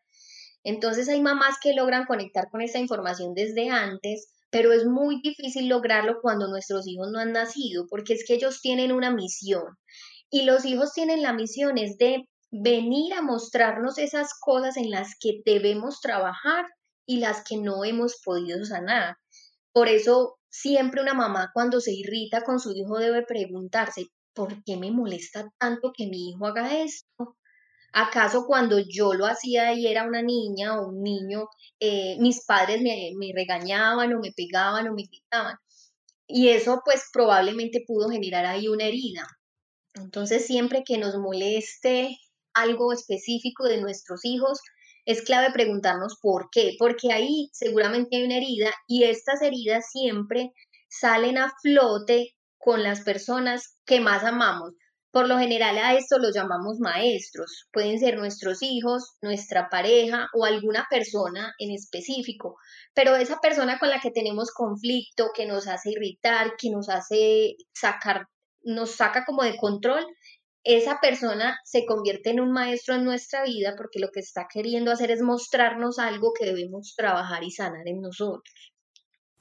Entonces 0.63 1.09
hay 1.09 1.21
mamás 1.21 1.57
que 1.61 1.73
logran 1.73 2.05
conectar 2.05 2.49
con 2.49 2.61
esta 2.61 2.79
información 2.79 3.33
desde 3.33 3.69
antes, 3.69 4.31
pero 4.49 4.73
es 4.73 4.85
muy 4.85 5.21
difícil 5.21 5.67
lograrlo 5.67 6.21
cuando 6.21 6.47
nuestros 6.47 6.87
hijos 6.87 7.09
no 7.11 7.19
han 7.19 7.33
nacido, 7.33 7.85
porque 7.89 8.13
es 8.13 8.25
que 8.25 8.35
ellos 8.35 8.61
tienen 8.61 8.91
una 8.91 9.11
misión 9.11 9.63
y 10.31 10.43
los 10.43 10.65
hijos 10.65 10.93
tienen 10.93 11.21
la 11.21 11.33
misión 11.33 11.77
es 11.77 11.97
de 11.97 12.25
venir 12.51 13.13
a 13.13 13.21
mostrarnos 13.21 13.97
esas 13.97 14.33
cosas 14.39 14.77
en 14.77 14.89
las 14.89 15.15
que 15.19 15.41
debemos 15.45 15.99
trabajar 15.99 16.65
y 17.05 17.19
las 17.19 17.43
que 17.43 17.57
no 17.57 17.83
hemos 17.83 18.21
podido 18.23 18.63
sanar. 18.63 19.17
Por 19.73 19.89
eso 19.89 20.37
siempre 20.49 21.01
una 21.01 21.13
mamá 21.13 21.51
cuando 21.53 21.81
se 21.81 21.93
irrita 21.93 22.43
con 22.43 22.59
su 22.59 22.71
hijo 22.71 22.97
debe 22.97 23.23
preguntarse, 23.23 24.07
¿por 24.33 24.63
qué 24.63 24.77
me 24.77 24.91
molesta 24.91 25.49
tanto 25.57 25.91
que 25.95 26.07
mi 26.07 26.29
hijo 26.29 26.47
haga 26.47 26.81
esto? 26.81 27.37
¿Acaso 27.93 28.45
cuando 28.47 28.79
yo 28.79 29.13
lo 29.13 29.25
hacía 29.25 29.73
y 29.73 29.87
era 29.87 30.07
una 30.07 30.21
niña 30.21 30.79
o 30.79 30.87
un 30.87 31.03
niño, 31.03 31.47
eh, 31.79 32.15
mis 32.19 32.45
padres 32.45 32.81
me, 32.81 33.11
me 33.17 33.33
regañaban 33.35 34.13
o 34.13 34.19
me 34.19 34.31
pegaban 34.31 34.87
o 34.87 34.93
me 34.93 35.03
gritaban? 35.03 35.57
Y 36.25 36.49
eso 36.49 36.81
pues 36.85 37.09
probablemente 37.11 37.83
pudo 37.85 38.09
generar 38.09 38.45
ahí 38.45 38.69
una 38.69 38.85
herida. 38.85 39.27
Entonces 39.95 40.45
siempre 40.45 40.83
que 40.85 40.97
nos 40.97 41.15
moleste 41.17 42.17
algo 42.53 42.93
específico 42.93 43.65
de 43.65 43.81
nuestros 43.81 44.25
hijos, 44.25 44.59
es 45.05 45.21
clave 45.23 45.51
preguntarnos 45.51 46.17
por 46.21 46.49
qué, 46.51 46.75
porque 46.77 47.11
ahí 47.11 47.49
seguramente 47.53 48.17
hay 48.17 48.23
una 48.23 48.37
herida 48.37 48.71
y 48.87 49.03
estas 49.03 49.41
heridas 49.41 49.85
siempre 49.91 50.51
salen 50.89 51.37
a 51.37 51.51
flote 51.61 52.35
con 52.57 52.83
las 52.83 53.01
personas 53.01 53.77
que 53.85 53.99
más 53.99 54.23
amamos. 54.23 54.73
Por 55.11 55.27
lo 55.27 55.37
general 55.37 55.77
a 55.77 55.95
esto 55.95 56.19
los 56.19 56.33
llamamos 56.33 56.79
maestros, 56.79 57.67
pueden 57.73 57.99
ser 57.99 58.17
nuestros 58.17 58.61
hijos, 58.61 59.17
nuestra 59.21 59.67
pareja 59.69 60.29
o 60.33 60.45
alguna 60.45 60.87
persona 60.89 61.53
en 61.59 61.71
específico, 61.71 62.55
pero 62.93 63.17
esa 63.17 63.39
persona 63.39 63.77
con 63.77 63.89
la 63.89 63.99
que 63.99 64.11
tenemos 64.11 64.51
conflicto, 64.51 65.31
que 65.35 65.45
nos 65.45 65.67
hace 65.67 65.91
irritar, 65.91 66.53
que 66.57 66.69
nos 66.69 66.87
hace 66.87 67.55
sacar, 67.73 68.27
nos 68.63 68.91
saca 68.91 69.25
como 69.25 69.43
de 69.43 69.57
control, 69.57 70.05
esa 70.63 70.99
persona 71.01 71.59
se 71.63 71.85
convierte 71.85 72.29
en 72.29 72.39
un 72.39 72.51
maestro 72.51 72.95
en 72.95 73.03
nuestra 73.03 73.43
vida 73.43 73.73
porque 73.75 73.99
lo 73.99 74.09
que 74.09 74.19
está 74.19 74.47
queriendo 74.51 74.91
hacer 74.91 75.09
es 75.11 75.21
mostrarnos 75.21 75.97
algo 75.97 76.33
que 76.37 76.45
debemos 76.45 76.93
trabajar 76.95 77.43
y 77.43 77.51
sanar 77.51 77.87
en 77.87 78.01
nosotros. 78.01 78.71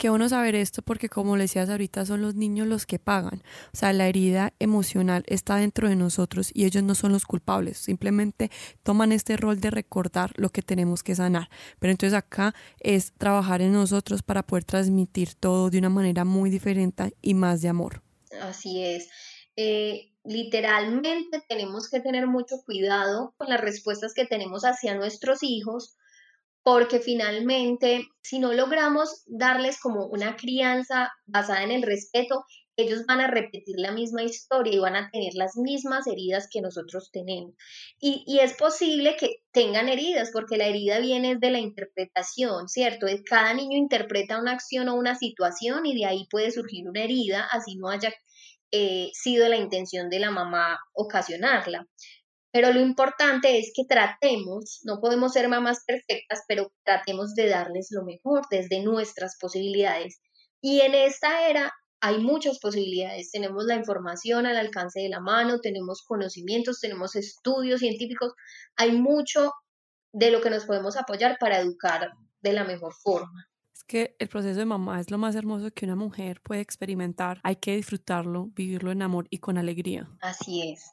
Qué 0.00 0.08
bueno 0.08 0.30
saber 0.30 0.54
esto 0.54 0.80
porque 0.80 1.10
como 1.10 1.36
le 1.36 1.44
decías 1.44 1.68
ahorita 1.68 2.06
son 2.06 2.22
los 2.22 2.34
niños 2.34 2.66
los 2.66 2.86
que 2.86 2.98
pagan. 2.98 3.42
O 3.74 3.76
sea, 3.76 3.92
la 3.92 4.08
herida 4.08 4.54
emocional 4.58 5.24
está 5.26 5.56
dentro 5.56 5.90
de 5.90 5.94
nosotros 5.94 6.50
y 6.54 6.64
ellos 6.64 6.82
no 6.82 6.94
son 6.94 7.12
los 7.12 7.26
culpables. 7.26 7.76
Simplemente 7.76 8.50
toman 8.82 9.12
este 9.12 9.36
rol 9.36 9.60
de 9.60 9.70
recordar 9.70 10.32
lo 10.36 10.48
que 10.48 10.62
tenemos 10.62 11.02
que 11.02 11.14
sanar. 11.14 11.50
Pero 11.78 11.90
entonces 11.90 12.16
acá 12.16 12.54
es 12.78 13.12
trabajar 13.18 13.60
en 13.60 13.74
nosotros 13.74 14.22
para 14.22 14.42
poder 14.42 14.64
transmitir 14.64 15.34
todo 15.34 15.68
de 15.68 15.76
una 15.76 15.90
manera 15.90 16.24
muy 16.24 16.48
diferente 16.48 17.14
y 17.20 17.34
más 17.34 17.60
de 17.60 17.68
amor. 17.68 18.00
Así 18.40 18.84
es. 18.84 19.08
Eh, 19.56 20.12
literalmente 20.24 21.42
tenemos 21.48 21.88
que 21.90 22.00
tener 22.00 22.26
mucho 22.26 22.56
cuidado 22.64 23.34
con 23.36 23.48
las 23.48 23.60
respuestas 23.60 24.14
que 24.14 24.26
tenemos 24.26 24.62
hacia 24.62 24.94
nuestros 24.94 25.42
hijos 25.42 25.96
porque 26.62 27.00
finalmente 27.00 28.06
si 28.22 28.38
no 28.38 28.52
logramos 28.52 29.22
darles 29.26 29.80
como 29.80 30.06
una 30.06 30.36
crianza 30.36 31.10
basada 31.26 31.62
en 31.62 31.70
el 31.70 31.82
respeto, 31.82 32.44
ellos 32.80 33.06
van 33.06 33.20
a 33.20 33.26
repetir 33.26 33.76
la 33.78 33.92
misma 33.92 34.22
historia 34.22 34.74
y 34.74 34.78
van 34.78 34.96
a 34.96 35.10
tener 35.10 35.34
las 35.34 35.56
mismas 35.56 36.06
heridas 36.06 36.48
que 36.50 36.60
nosotros 36.60 37.10
tenemos. 37.12 37.54
Y, 37.98 38.38
es 38.40 38.54
posible 38.54 39.16
que 39.18 39.42
tengan 39.52 39.88
heridas, 39.88 40.30
porque 40.32 40.56
la 40.56 40.66
herida 40.66 40.98
viene 40.98 41.36
de 41.36 41.50
la 41.50 41.58
interpretación, 41.58 42.68
¿cierto? 42.68 43.06
Cada 43.24 43.54
niño 43.54 43.76
interpreta 43.76 44.40
una 44.40 44.52
acción 44.52 44.88
o 44.88 44.94
una 44.94 45.14
situación 45.14 45.86
y 45.86 45.94
de 45.94 46.06
ahí 46.06 46.26
puede 46.30 46.50
surgir 46.50 46.88
una 46.88 47.02
herida, 47.02 47.48
así 47.50 47.76
no 47.76 47.88
haya 47.88 48.12
eh, 48.72 49.10
sido 49.12 49.48
la 49.48 49.56
intención 49.56 50.10
de 50.10 50.20
la 50.20 50.30
mamá 50.30 50.78
ocasionarla. 50.92 51.86
Pero 52.52 52.72
lo 52.72 52.80
importante 52.80 53.58
es 53.58 53.72
que 53.74 53.84
tratemos, 53.84 54.80
no 54.84 55.00
podemos 55.00 55.32
ser 55.32 55.48
mamás 55.48 55.84
perfectas, 55.86 56.42
pero 56.48 56.72
tratemos 56.84 57.34
de 57.34 57.48
darles 57.48 57.88
lo 57.90 58.04
mejor 58.04 58.42
desde 58.50 58.82
nuestras 58.82 59.36
posibilidades. 59.40 60.20
Y 60.60 60.80
en 60.80 60.94
esta 60.94 61.48
era 61.48 61.72
hay 62.00 62.18
muchas 62.18 62.58
posibilidades. 62.58 63.30
Tenemos 63.30 63.64
la 63.64 63.76
información 63.76 64.46
al 64.46 64.56
alcance 64.56 65.00
de 65.00 65.08
la 65.08 65.20
mano, 65.20 65.60
tenemos 65.60 66.02
conocimientos, 66.02 66.80
tenemos 66.80 67.14
estudios 67.14 67.80
científicos. 67.80 68.32
Hay 68.76 68.92
mucho 68.92 69.52
de 70.12 70.30
lo 70.30 70.40
que 70.40 70.50
nos 70.50 70.64
podemos 70.64 70.96
apoyar 70.96 71.36
para 71.38 71.60
educar 71.60 72.12
de 72.40 72.52
la 72.52 72.64
mejor 72.64 72.94
forma. 72.94 73.48
Es 73.74 73.84
que 73.84 74.16
el 74.18 74.28
proceso 74.28 74.58
de 74.58 74.66
mamá 74.66 75.00
es 75.00 75.10
lo 75.10 75.18
más 75.18 75.34
hermoso 75.36 75.70
que 75.70 75.84
una 75.84 75.96
mujer 75.96 76.40
puede 76.42 76.60
experimentar. 76.62 77.40
Hay 77.44 77.56
que 77.56 77.76
disfrutarlo, 77.76 78.48
vivirlo 78.54 78.92
en 78.92 79.02
amor 79.02 79.26
y 79.30 79.38
con 79.38 79.58
alegría. 79.58 80.08
Así 80.20 80.72
es. 80.72 80.90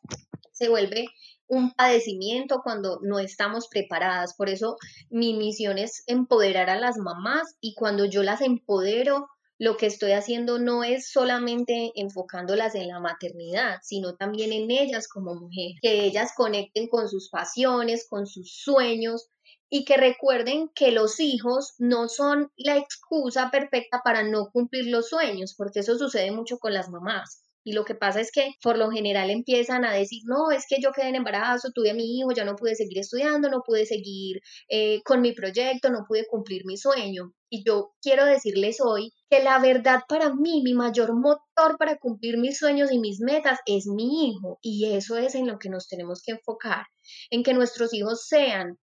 Se 0.52 0.70
vuelve 0.70 1.08
un 1.48 1.72
padecimiento 1.72 2.60
cuando 2.64 3.00
no 3.02 3.20
estamos 3.20 3.70
preparadas. 3.70 4.36
Por 4.36 4.50
eso 4.50 4.76
mi 5.10 5.34
misión 5.34 5.78
es 5.78 6.04
empoderar 6.08 6.70
a 6.70 6.80
las 6.80 6.98
mamás 6.98 7.56
y 7.62 7.74
cuando 7.76 8.06
yo 8.06 8.24
las 8.24 8.42
empodero, 8.42 9.30
lo 9.60 9.76
que 9.78 9.88
estoy 9.88 10.12
haciendo 10.12 10.60
no 10.60 10.84
es 10.84 11.10
solamente 11.10 11.92
enfocándolas 11.96 12.76
en 12.76 12.88
la 12.88 13.00
maternidad, 13.00 13.80
sino 13.82 14.16
también 14.16 14.54
en 14.54 14.70
ellas 14.70 15.08
como 15.08 15.36
mujer, 15.36 15.72
que 15.82 16.06
ellas 16.06 16.32
conecten 16.36 16.88
con 16.88 17.10
sus 17.10 17.30
pasiones, 17.30 18.08
con 18.08 18.28
sus 18.28 18.54
sueños 18.54 19.30
y 19.70 19.84
que 19.84 19.98
recuerden 19.98 20.70
que 20.74 20.92
los 20.92 21.20
hijos 21.20 21.74
no 21.78 22.08
son 22.08 22.52
la 22.56 22.78
excusa 22.78 23.50
perfecta 23.52 24.02
para 24.04 24.24
no 24.24 24.50
cumplir 24.52 24.88
los 24.88 25.10
sueños, 25.10 25.56
porque 25.58 25.80
eso 25.80 25.98
sucede 25.98 26.32
mucho 26.32 26.58
con 26.60 26.74
las 26.74 26.90
mamás. 26.90 27.44
Y 27.64 27.74
lo 27.74 27.84
que 27.84 27.96
pasa 27.96 28.22
es 28.22 28.32
que 28.32 28.54
por 28.64 28.78
lo 28.78 28.90
general 28.92 29.30
empiezan 29.30 29.84
a 29.84 29.92
decir, 29.92 30.22
no, 30.26 30.52
es 30.52 30.66
que 30.70 30.78
yo 30.82 30.94
quedé 30.94 31.10
en 31.10 31.16
embarazo, 31.16 31.72
tuve 31.74 31.92
a 31.92 31.94
mi 31.94 32.18
hijo, 32.18 32.32
ya 32.32 32.46
no 32.46 32.56
pude 32.56 32.76
seguir 32.76 33.00
estudiando, 33.00 33.50
no 33.50 33.62
pude 33.62 33.86
seguir 33.86 34.40
eh, 34.70 35.02
con 35.04 35.20
mi 35.20 35.34
proyecto, 35.34 35.90
no 35.90 36.06
pude 36.08 36.26
cumplir 36.28 36.66
mi 36.66 36.78
sueño. 36.78 37.34
Y 37.50 37.64
yo 37.66 37.94
quiero 38.02 38.26
decirles 38.26 38.78
hoy 38.82 39.14
que 39.30 39.42
la 39.42 39.60
verdad 39.60 40.02
para 40.08 40.34
mí, 40.34 40.62
mi 40.64 40.74
mayor 40.74 41.14
motor 41.14 41.78
para 41.78 41.98
cumplir 41.98 42.38
mis 42.38 42.58
sueños 42.58 42.92
y 42.92 43.00
mis 43.00 43.20
metas 43.20 43.60
es 43.66 43.88
mi 43.88 44.28
hijo. 44.28 44.60
Y 44.62 44.94
eso 44.94 45.18
es 45.18 45.36
en 45.36 45.48
lo 45.48 45.58
que 45.60 45.70
nos 45.70 45.88
tenemos 45.88 46.22
que 46.26 46.34
enfocar, 46.34 46.86
en 47.30 47.44
que 47.44 47.54
nuestros 47.54 47.94
hijos 47.94 48.28
sean 48.28 48.78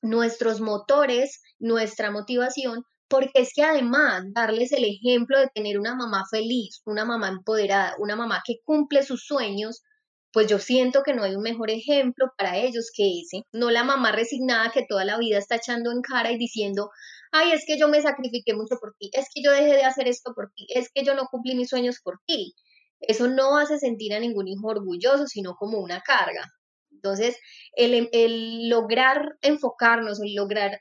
nuestros 0.00 0.60
motores, 0.60 1.42
nuestra 1.58 2.10
motivación 2.10 2.84
porque 3.08 3.30
es 3.34 3.52
que 3.54 3.62
además 3.62 4.22
darles 4.34 4.72
el 4.72 4.84
ejemplo 4.84 5.38
de 5.38 5.48
tener 5.48 5.78
una 5.78 5.94
mamá 5.94 6.24
feliz, 6.30 6.82
una 6.84 7.04
mamá 7.04 7.28
empoderada, 7.28 7.94
una 7.98 8.16
mamá 8.16 8.42
que 8.44 8.56
cumple 8.64 9.02
sus 9.02 9.24
sueños, 9.24 9.82
pues 10.30 10.46
yo 10.46 10.58
siento 10.58 11.02
que 11.02 11.14
no 11.14 11.22
hay 11.22 11.34
un 11.34 11.42
mejor 11.42 11.70
ejemplo 11.70 12.26
para 12.36 12.58
ellos 12.58 12.90
que 12.94 13.20
ese. 13.20 13.44
No 13.50 13.70
la 13.70 13.82
mamá 13.82 14.12
resignada 14.12 14.70
que 14.72 14.84
toda 14.86 15.06
la 15.06 15.16
vida 15.16 15.38
está 15.38 15.56
echando 15.56 15.90
en 15.90 16.02
cara 16.02 16.30
y 16.32 16.36
diciendo, 16.36 16.90
ay, 17.32 17.52
es 17.52 17.64
que 17.66 17.78
yo 17.78 17.88
me 17.88 18.02
sacrifiqué 18.02 18.54
mucho 18.54 18.76
por 18.80 18.94
ti, 18.98 19.10
es 19.12 19.26
que 19.34 19.42
yo 19.42 19.52
dejé 19.52 19.74
de 19.74 19.84
hacer 19.84 20.08
esto 20.08 20.32
por 20.34 20.52
ti, 20.54 20.66
es 20.70 20.90
que 20.92 21.04
yo 21.04 21.14
no 21.14 21.26
cumplí 21.30 21.54
mis 21.54 21.68
sueños 21.68 22.00
por 22.02 22.20
ti. 22.26 22.54
Eso 23.00 23.28
no 23.28 23.58
hace 23.58 23.78
sentir 23.78 24.12
a 24.12 24.20
ningún 24.20 24.48
hijo 24.48 24.66
orgulloso, 24.66 25.26
sino 25.26 25.54
como 25.54 25.78
una 25.78 26.00
carga. 26.00 26.52
Entonces, 26.90 27.36
el, 27.76 28.08
el 28.12 28.68
lograr 28.68 29.36
enfocarnos, 29.40 30.20
el 30.20 30.34
lograr 30.34 30.80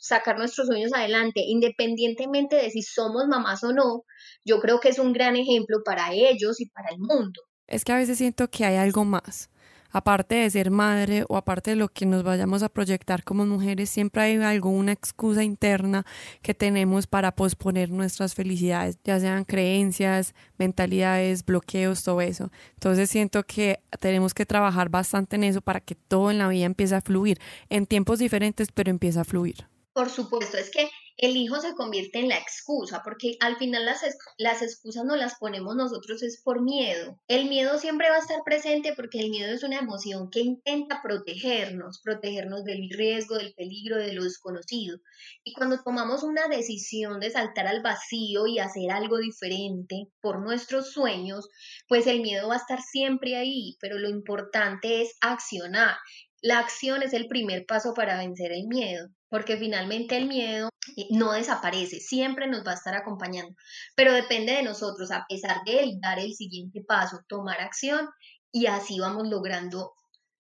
sacar 0.00 0.38
nuestros 0.38 0.66
sueños 0.66 0.92
adelante, 0.92 1.40
independientemente 1.40 2.56
de 2.56 2.70
si 2.70 2.82
somos 2.82 3.26
mamás 3.28 3.64
o 3.64 3.72
no, 3.72 4.04
yo 4.44 4.60
creo 4.60 4.80
que 4.80 4.90
es 4.90 4.98
un 4.98 5.12
gran 5.12 5.36
ejemplo 5.36 5.78
para 5.84 6.12
ellos 6.12 6.60
y 6.60 6.68
para 6.68 6.90
el 6.90 6.98
mundo. 6.98 7.42
Es 7.66 7.84
que 7.84 7.92
a 7.92 7.96
veces 7.96 8.18
siento 8.18 8.48
que 8.50 8.64
hay 8.64 8.76
algo 8.76 9.04
más 9.04 9.50
aparte 9.90 10.36
de 10.36 10.50
ser 10.50 10.70
madre 10.70 11.24
o 11.28 11.36
aparte 11.36 11.70
de 11.70 11.76
lo 11.76 11.88
que 11.88 12.06
nos 12.06 12.22
vayamos 12.22 12.62
a 12.62 12.68
proyectar 12.68 13.24
como 13.24 13.46
mujeres, 13.46 13.90
siempre 13.90 14.22
hay 14.22 14.36
alguna 14.36 14.92
excusa 14.92 15.42
interna 15.42 16.04
que 16.42 16.54
tenemos 16.54 17.06
para 17.06 17.32
posponer 17.32 17.90
nuestras 17.90 18.34
felicidades, 18.34 18.98
ya 19.04 19.18
sean 19.20 19.44
creencias, 19.44 20.34
mentalidades, 20.58 21.44
bloqueos, 21.44 22.02
todo 22.02 22.20
eso. 22.20 22.50
Entonces 22.74 23.10
siento 23.10 23.42
que 23.44 23.80
tenemos 24.00 24.34
que 24.34 24.46
trabajar 24.46 24.88
bastante 24.88 25.36
en 25.36 25.44
eso 25.44 25.60
para 25.60 25.80
que 25.80 25.94
todo 25.94 26.30
en 26.30 26.38
la 26.38 26.48
vida 26.48 26.66
empiece 26.66 26.94
a 26.94 27.00
fluir, 27.00 27.38
en 27.68 27.86
tiempos 27.86 28.18
diferentes, 28.18 28.68
pero 28.72 28.90
empieza 28.90 29.22
a 29.22 29.24
fluir. 29.24 29.66
Por 29.92 30.10
supuesto, 30.10 30.56
es 30.56 30.70
que 30.70 30.88
el 31.18 31.36
hijo 31.36 31.60
se 31.60 31.74
convierte 31.74 32.20
en 32.20 32.28
la 32.28 32.38
excusa, 32.38 33.02
porque 33.04 33.36
al 33.40 33.56
final 33.56 33.84
las, 33.84 34.62
excusas 34.62 35.04
no 35.04 35.16
las 35.16 35.34
ponemos 35.34 35.74
nosotros 35.74 36.22
es 36.22 36.40
por 36.40 36.62
miedo. 36.62 37.18
El 37.26 37.48
miedo 37.48 37.78
siempre 37.78 38.08
va 38.08 38.16
a 38.16 38.20
estar 38.20 38.40
presente 38.44 38.94
porque 38.94 39.18
el 39.18 39.30
miedo 39.30 39.52
es 39.52 39.64
una 39.64 39.80
emoción 39.80 40.30
que 40.30 40.40
intenta 40.40 41.00
protegernos, 41.02 42.00
protegernos 42.02 42.62
del 42.62 42.88
riesgo, 42.90 43.36
del 43.36 43.52
peligro, 43.54 43.96
de 43.96 44.12
lo 44.12 44.22
desconocido. 44.22 45.00
Y 45.42 45.54
cuando 45.54 45.82
tomamos 45.82 46.22
una 46.22 46.46
decisión 46.46 47.18
de 47.18 47.30
saltar 47.30 47.66
al 47.66 47.82
vacío 47.82 48.46
y 48.46 48.60
hacer 48.60 48.92
algo 48.92 49.18
diferente 49.18 50.06
por 50.20 50.40
nuestros 50.40 50.92
sueños, 50.92 51.48
pues 51.88 52.06
el 52.06 52.20
miedo 52.20 52.48
va 52.48 52.54
a 52.54 52.58
estar 52.58 52.80
siempre 52.80 53.36
ahí, 53.36 53.76
pero 53.80 53.98
lo 53.98 54.08
importante 54.08 55.02
es 55.02 55.16
accionar. 55.20 55.96
La 56.42 56.58
acción 56.58 57.02
es 57.02 57.12
el 57.12 57.26
primer 57.28 57.66
paso 57.66 57.94
para 57.94 58.16
vencer 58.18 58.52
el 58.52 58.66
miedo 58.66 59.08
porque 59.28 59.56
finalmente 59.56 60.16
el 60.16 60.26
miedo 60.26 60.70
eh, 60.96 61.06
no 61.10 61.32
desaparece, 61.32 62.00
siempre 62.00 62.46
nos 62.46 62.66
va 62.66 62.72
a 62.72 62.74
estar 62.74 62.94
acompañando, 62.94 63.54
pero 63.94 64.12
depende 64.12 64.52
de 64.52 64.62
nosotros, 64.62 65.10
a 65.10 65.24
pesar 65.28 65.58
de 65.66 65.80
él, 65.80 65.98
dar 66.00 66.18
el 66.18 66.34
siguiente 66.34 66.82
paso, 66.86 67.20
tomar 67.28 67.60
acción 67.60 68.08
y 68.50 68.66
así 68.66 68.98
vamos 68.98 69.28
logrando 69.28 69.92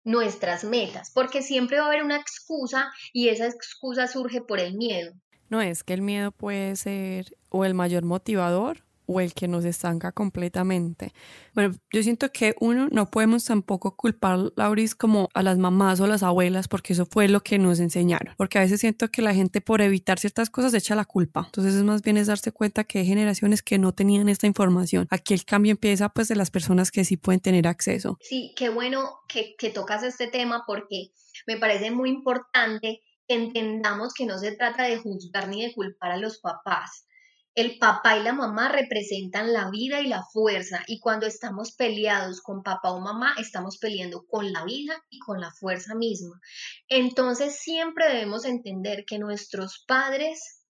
nuestras 0.03 0.65
metas, 0.65 1.11
porque 1.15 1.43
siempre 1.43 1.79
va 1.79 1.85
a 1.85 1.89
haber 1.89 2.03
una 2.03 2.17
excusa 2.17 2.91
y 3.13 3.29
esa 3.29 3.47
excusa 3.47 4.07
surge 4.07 4.41
por 4.41 4.59
el 4.59 4.77
miedo. 4.77 5.13
No 5.51 5.61
es 5.61 5.85
que 5.85 5.93
el 5.93 6.03
miedo 6.03 6.33
puede 6.33 6.77
ser 6.77 7.37
o 7.51 7.65
el 7.65 7.75
mayor 7.75 8.05
motivador 8.05 8.85
o 9.11 9.21
el 9.21 9.35
que 9.35 9.49
nos 9.49 9.65
estanca 9.65 10.13
completamente. 10.13 11.13
Bueno, 11.53 11.75
yo 11.93 12.03
siento 12.05 12.31
que 12.31 12.55
uno 12.61 12.89
no 12.93 13.11
podemos 13.11 13.45
tampoco 13.45 13.97
culpar, 13.97 14.53
Lauris, 14.55 14.95
como 14.95 15.29
a 15.35 15.43
las 15.43 15.59
mamás 15.59 15.99
o 15.99 16.07
las 16.07 16.23
abuelas, 16.23 16.69
porque 16.69 16.93
eso 16.93 17.07
fue 17.07 17.27
lo 17.27 17.41
que 17.41 17.59
nos 17.59 17.81
enseñaron. 17.81 18.35
Porque 18.37 18.59
a 18.59 18.61
veces 18.61 18.81
siento 18.81 19.09
que 19.09 19.21
la 19.21 19.35
gente 19.35 19.61
por 19.61 19.81
evitar 19.81 20.21
ciertas 20.21 20.49
cosas 20.49 20.75
echa 20.75 20.95
la 20.95 21.05
culpa. 21.05 21.43
Entonces 21.45 21.75
es 21.75 21.83
más 21.83 22.03
bien 22.03 22.19
es 22.19 22.29
darse 22.29 22.53
cuenta 22.53 22.85
que 22.85 23.01
hay 23.01 23.07
generaciones 23.07 23.63
que 23.63 23.79
no 23.79 23.93
tenían 23.93 24.29
esta 24.29 24.47
información. 24.47 25.09
Aquí 25.11 25.35
el 25.35 25.45
cambio 25.45 25.73
empieza 25.73 26.09
pues 26.11 26.29
de 26.29 26.37
las 26.37 26.53
personas 26.53 26.93
que 26.93 27.05
sí 27.05 27.17
pueden 27.17 27.41
tener 27.41 27.67
acceso. 27.67 28.17
Sí, 28.21 28.55
qué 28.57 28.69
bueno 28.69 29.19
que, 29.29 29.57
que 29.59 29.71
tocas 29.71 30.05
este 30.05 30.29
tema 30.29 30.63
porque 30.69 31.11
me 31.49 31.57
parece 31.57 31.91
muy 31.91 32.11
importante 32.11 33.01
entendamos 33.27 34.13
que 34.15 34.27
no 34.27 34.39
se 34.39 34.53
trata 34.53 34.85
de 34.85 34.99
juzgar 34.99 35.49
ni 35.49 35.65
de 35.65 35.73
culpar 35.73 36.13
a 36.13 36.17
los 36.17 36.39
papás 36.39 37.07
el 37.55 37.79
papá 37.79 38.17
y 38.17 38.23
la 38.23 38.33
mamá 38.33 38.69
representan 38.69 39.53
la 39.53 39.71
vida 39.71 40.01
y 40.01 40.07
la 40.07 40.23
fuerza 40.23 40.83
y 40.87 41.01
cuando 41.01 41.27
estamos 41.27 41.73
peleados 41.73 42.41
con 42.41 42.63
papá 42.63 42.93
o 42.93 43.01
mamá, 43.01 43.35
estamos 43.39 43.79
peleando 43.79 44.25
con 44.29 44.53
la 44.53 44.65
vida 44.65 45.03
y 45.11 45.19
con 45.19 45.41
la 45.41 45.51
fuerza 45.51 45.95
misma. 45.95 46.41
Entonces 46.89 47.59
siempre 47.59 48.09
debemos 48.09 48.45
entender 48.45 49.05
que 49.05 49.19
nuestros 49.19 49.85
padres 49.87 50.65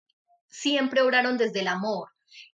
siempre 0.49 1.03
oraron 1.03 1.37
desde 1.37 1.61
el 1.61 1.69
amor. 1.69 2.09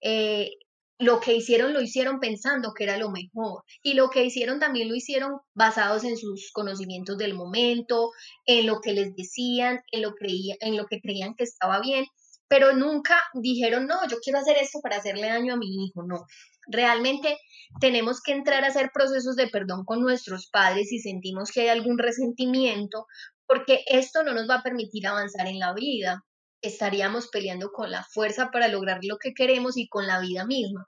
Eh, 0.02 0.52
lo 1.00 1.20
que 1.20 1.36
hicieron 1.36 1.74
lo 1.74 1.82
hicieron 1.82 2.20
pensando 2.20 2.74
que 2.74 2.86
era 2.86 2.98
lo 2.98 3.10
mejor 3.10 3.64
y 3.82 3.96
lo 3.96 4.10
que 4.10 4.24
hicieron 4.24 4.60
también 4.60 4.88
lo 4.88 4.96
hicieron 4.96 5.40
basados 5.54 6.04
en 6.06 6.18
sus 6.18 6.52
conocimientos 6.54 7.18
del 7.18 7.34
momento, 7.34 8.12
en 8.46 8.68
lo 8.68 8.80
que 8.80 8.94
les 8.94 9.14
decían, 9.16 9.82
en 9.92 10.04
lo, 10.04 10.14
creía, 10.14 10.56
en 10.62 10.78
lo 10.78 10.86
que 10.86 11.02
creían 11.02 11.36
que 11.36 11.44
estaba 11.44 11.82
bien 11.82 12.06
pero 12.54 12.72
nunca 12.72 13.20
dijeron, 13.34 13.88
no, 13.88 14.08
yo 14.08 14.18
quiero 14.20 14.38
hacer 14.38 14.58
esto 14.58 14.80
para 14.80 14.98
hacerle 14.98 15.28
daño 15.28 15.56
a 15.56 15.58
mi 15.58 15.86
hijo, 15.86 16.04
no. 16.06 16.28
Realmente 16.68 17.40
tenemos 17.80 18.22
que 18.22 18.32
entrar 18.32 18.64
a 18.64 18.68
hacer 18.68 18.92
procesos 18.94 19.36
de 19.36 19.48
perdón 19.48 19.86
con 19.86 20.02
nuestros 20.02 20.52
padres 20.52 20.90
si 20.90 21.00
sentimos 21.00 21.50
que 21.50 21.62
hay 21.62 21.70
algún 21.70 21.98
resentimiento, 21.98 23.08
porque 23.48 23.84
esto 23.88 24.22
no 24.22 24.34
nos 24.34 24.48
va 24.48 24.58
a 24.58 24.62
permitir 24.62 25.08
avanzar 25.08 25.48
en 25.48 25.58
la 25.58 25.74
vida. 25.74 26.26
Estaríamos 26.62 27.28
peleando 27.30 27.72
con 27.72 27.90
la 27.90 28.04
fuerza 28.04 28.52
para 28.52 28.68
lograr 28.68 29.00
lo 29.02 29.18
que 29.18 29.34
queremos 29.34 29.76
y 29.76 29.88
con 29.88 30.06
la 30.06 30.20
vida 30.20 30.46
misma. 30.46 30.88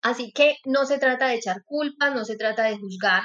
Así 0.00 0.32
que 0.32 0.56
no 0.64 0.86
se 0.86 0.98
trata 0.98 1.26
de 1.26 1.34
echar 1.34 1.62
culpas, 1.66 2.14
no 2.14 2.24
se 2.24 2.36
trata 2.36 2.62
de 2.62 2.78
juzgar, 2.78 3.24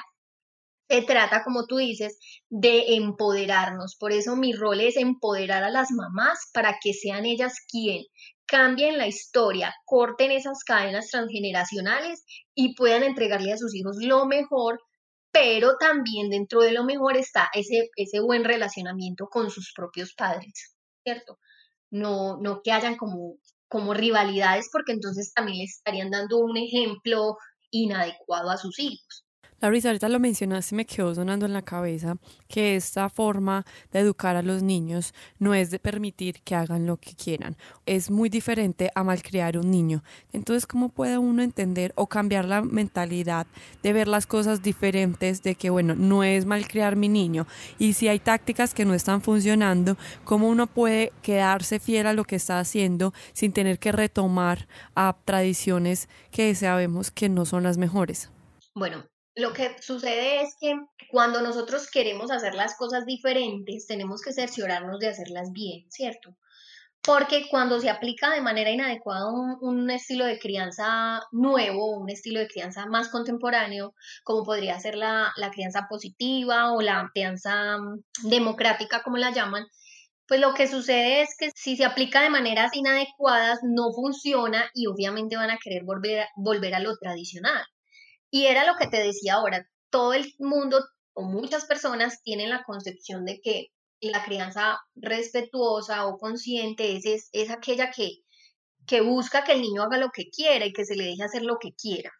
se 0.89 1.01
trata, 1.01 1.43
como 1.43 1.65
tú 1.65 1.77
dices, 1.77 2.17
de 2.49 2.95
empoderarnos. 2.95 3.95
Por 3.97 4.11
eso 4.11 4.35
mi 4.35 4.53
rol 4.53 4.79
es 4.79 4.97
empoderar 4.97 5.63
a 5.63 5.69
las 5.69 5.91
mamás 5.91 6.49
para 6.53 6.77
que 6.81 6.93
sean 6.93 7.25
ellas 7.25 7.55
quien 7.69 8.03
cambien 8.45 8.97
la 8.97 9.07
historia, 9.07 9.75
corten 9.85 10.31
esas 10.31 10.63
cadenas 10.63 11.09
transgeneracionales 11.09 12.23
y 12.55 12.73
puedan 12.75 13.03
entregarle 13.03 13.51
a 13.51 13.57
sus 13.57 13.75
hijos 13.75 13.97
lo 13.99 14.25
mejor, 14.25 14.79
pero 15.31 15.75
también 15.77 16.29
dentro 16.29 16.61
de 16.61 16.71
lo 16.71 16.85
mejor 16.85 17.17
está 17.17 17.49
ese, 17.53 17.89
ese 17.97 18.21
buen 18.21 18.45
relacionamiento 18.45 19.27
con 19.27 19.51
sus 19.51 19.73
propios 19.75 20.13
padres, 20.13 20.75
¿cierto? 21.03 21.37
No, 21.91 22.37
no 22.41 22.61
que 22.63 22.71
hayan 22.71 22.95
como, 22.95 23.35
como 23.67 23.93
rivalidades, 23.93 24.69
porque 24.71 24.93
entonces 24.93 25.33
también 25.33 25.59
les 25.59 25.77
estarían 25.77 26.09
dando 26.09 26.37
un 26.37 26.55
ejemplo 26.55 27.37
inadecuado 27.69 28.49
a 28.49 28.57
sus 28.57 28.79
hijos. 28.79 29.26
Larissa, 29.59 29.89
ahorita 29.89 30.07
lo 30.07 30.19
mencionaste 30.19 30.75
y 30.75 30.77
me 30.77 30.85
quedó 30.85 31.15
sonando 31.15 31.47
en 31.47 31.53
la 31.53 31.63
cabeza 31.63 32.17
que 32.47 32.75
esta 32.75 33.09
forma 33.09 33.65
de 33.91 33.99
educar 33.99 34.35
a 34.35 34.43
los 34.43 34.61
niños 34.61 35.15
no 35.39 35.55
es 35.55 35.71
de 35.71 35.79
permitir 35.79 36.41
que 36.43 36.53
hagan 36.53 36.85
lo 36.85 36.97
que 36.97 37.15
quieran. 37.15 37.57
Es 37.87 38.11
muy 38.11 38.29
diferente 38.29 38.91
a 38.93 39.03
malcriar 39.03 39.57
un 39.57 39.71
niño. 39.71 40.03
Entonces, 40.31 40.67
¿cómo 40.67 40.89
puede 40.89 41.17
uno 41.17 41.41
entender 41.41 41.91
o 41.95 42.05
cambiar 42.05 42.45
la 42.45 42.61
mentalidad 42.61 43.47
de 43.81 43.93
ver 43.93 44.07
las 44.07 44.27
cosas 44.27 44.61
diferentes 44.61 45.41
de 45.41 45.55
que, 45.55 45.71
bueno, 45.71 45.95
no 45.95 46.23
es 46.23 46.45
malcriar 46.45 46.95
mi 46.95 47.09
niño? 47.09 47.47
Y 47.79 47.93
si 47.93 48.07
hay 48.07 48.19
tácticas 48.19 48.75
que 48.75 48.85
no 48.85 48.93
están 48.93 49.23
funcionando, 49.23 49.97
¿cómo 50.23 50.49
uno 50.49 50.67
puede 50.67 51.11
quedarse 51.23 51.79
fiel 51.79 52.05
a 52.05 52.13
lo 52.13 52.25
que 52.25 52.35
está 52.35 52.59
haciendo 52.59 53.11
sin 53.33 53.53
tener 53.53 53.79
que 53.79 53.91
retomar 53.91 54.67
a 54.93 55.17
tradiciones 55.25 56.09
que 56.29 56.53
sabemos 56.53 57.09
que 57.09 57.27
no 57.27 57.45
son 57.45 57.63
las 57.63 57.79
mejores? 57.79 58.29
Bueno, 58.75 59.03
lo 59.37 59.53
que 59.53 59.75
sucede 59.81 60.41
es 60.41 60.55
que 60.59 60.75
cuando 61.09 61.41
nosotros 61.41 61.89
queremos 61.91 62.31
hacer 62.31 62.55
las 62.55 62.75
cosas 62.75 63.05
diferentes, 63.05 63.85
tenemos 63.85 64.21
que 64.21 64.33
cerciorarnos 64.33 64.99
de 64.99 65.09
hacerlas 65.09 65.51
bien, 65.51 65.85
¿cierto? 65.89 66.35
Porque 67.03 67.47
cuando 67.49 67.79
se 67.79 67.91
aplica 67.91 68.31
de 68.31 68.41
manera 68.41 68.71
inadecuada 68.71 69.27
un, 69.61 69.89
estilo 69.91 70.25
de 70.25 70.39
crianza 70.39 71.21
nuevo, 71.31 71.97
un 71.97 72.09
estilo 72.09 72.39
de 72.39 72.47
crianza 72.47 72.87
más 72.87 73.09
contemporáneo, 73.09 73.93
como 74.23 74.43
podría 74.43 74.79
ser 74.79 74.95
la, 74.95 75.31
la 75.37 75.51
crianza 75.51 75.87
positiva 75.87 76.73
o 76.73 76.81
la 76.81 77.09
crianza 77.13 77.77
mm, 77.77 78.29
democrática, 78.29 79.03
como 79.03 79.17
la 79.17 79.31
llaman, 79.31 79.67
pues 80.27 80.41
lo 80.41 80.55
que 80.55 80.67
sucede 80.67 81.21
es 81.21 81.29
que 81.37 81.51
si 81.55 81.77
se 81.77 81.85
aplica 81.85 82.21
de 82.23 82.31
maneras 82.31 82.75
inadecuadas, 82.75 83.59
no 83.63 83.93
funciona 83.93 84.69
y 84.73 84.87
obviamente 84.87 85.37
van 85.37 85.51
a 85.51 85.59
querer 85.63 85.83
volver, 85.85 86.25
volver 86.35 86.73
a 86.75 86.79
lo 86.79 86.97
tradicional. 86.97 87.63
Y 88.29 88.45
era 88.45 88.65
lo 88.65 88.75
que 88.77 88.87
te 88.87 88.97
decía 88.97 89.35
ahora, 89.35 89.67
todo 89.89 90.13
el 90.13 90.33
mundo 90.39 90.83
o 91.13 91.23
muchas 91.23 91.65
personas 91.65 92.21
tienen 92.21 92.49
la 92.49 92.63
concepción 92.63 93.25
de 93.25 93.39
que 93.41 93.67
la 94.01 94.23
crianza 94.23 94.79
respetuosa 94.95 96.05
o 96.05 96.17
consciente 96.17 96.95
es, 96.95 97.29
es, 97.31 97.49
aquella 97.49 97.89
que, 97.89 98.19
que 98.85 99.01
busca 99.01 99.43
que 99.43 99.53
el 99.53 99.61
niño 99.61 99.83
haga 99.83 99.97
lo 99.97 100.11
que 100.11 100.29
quiera 100.29 100.65
y 100.65 100.73
que 100.73 100.85
se 100.85 100.95
le 100.95 101.05
deje 101.05 101.23
hacer 101.23 101.41
lo 101.41 101.57
que 101.57 101.73
quiera. 101.73 102.11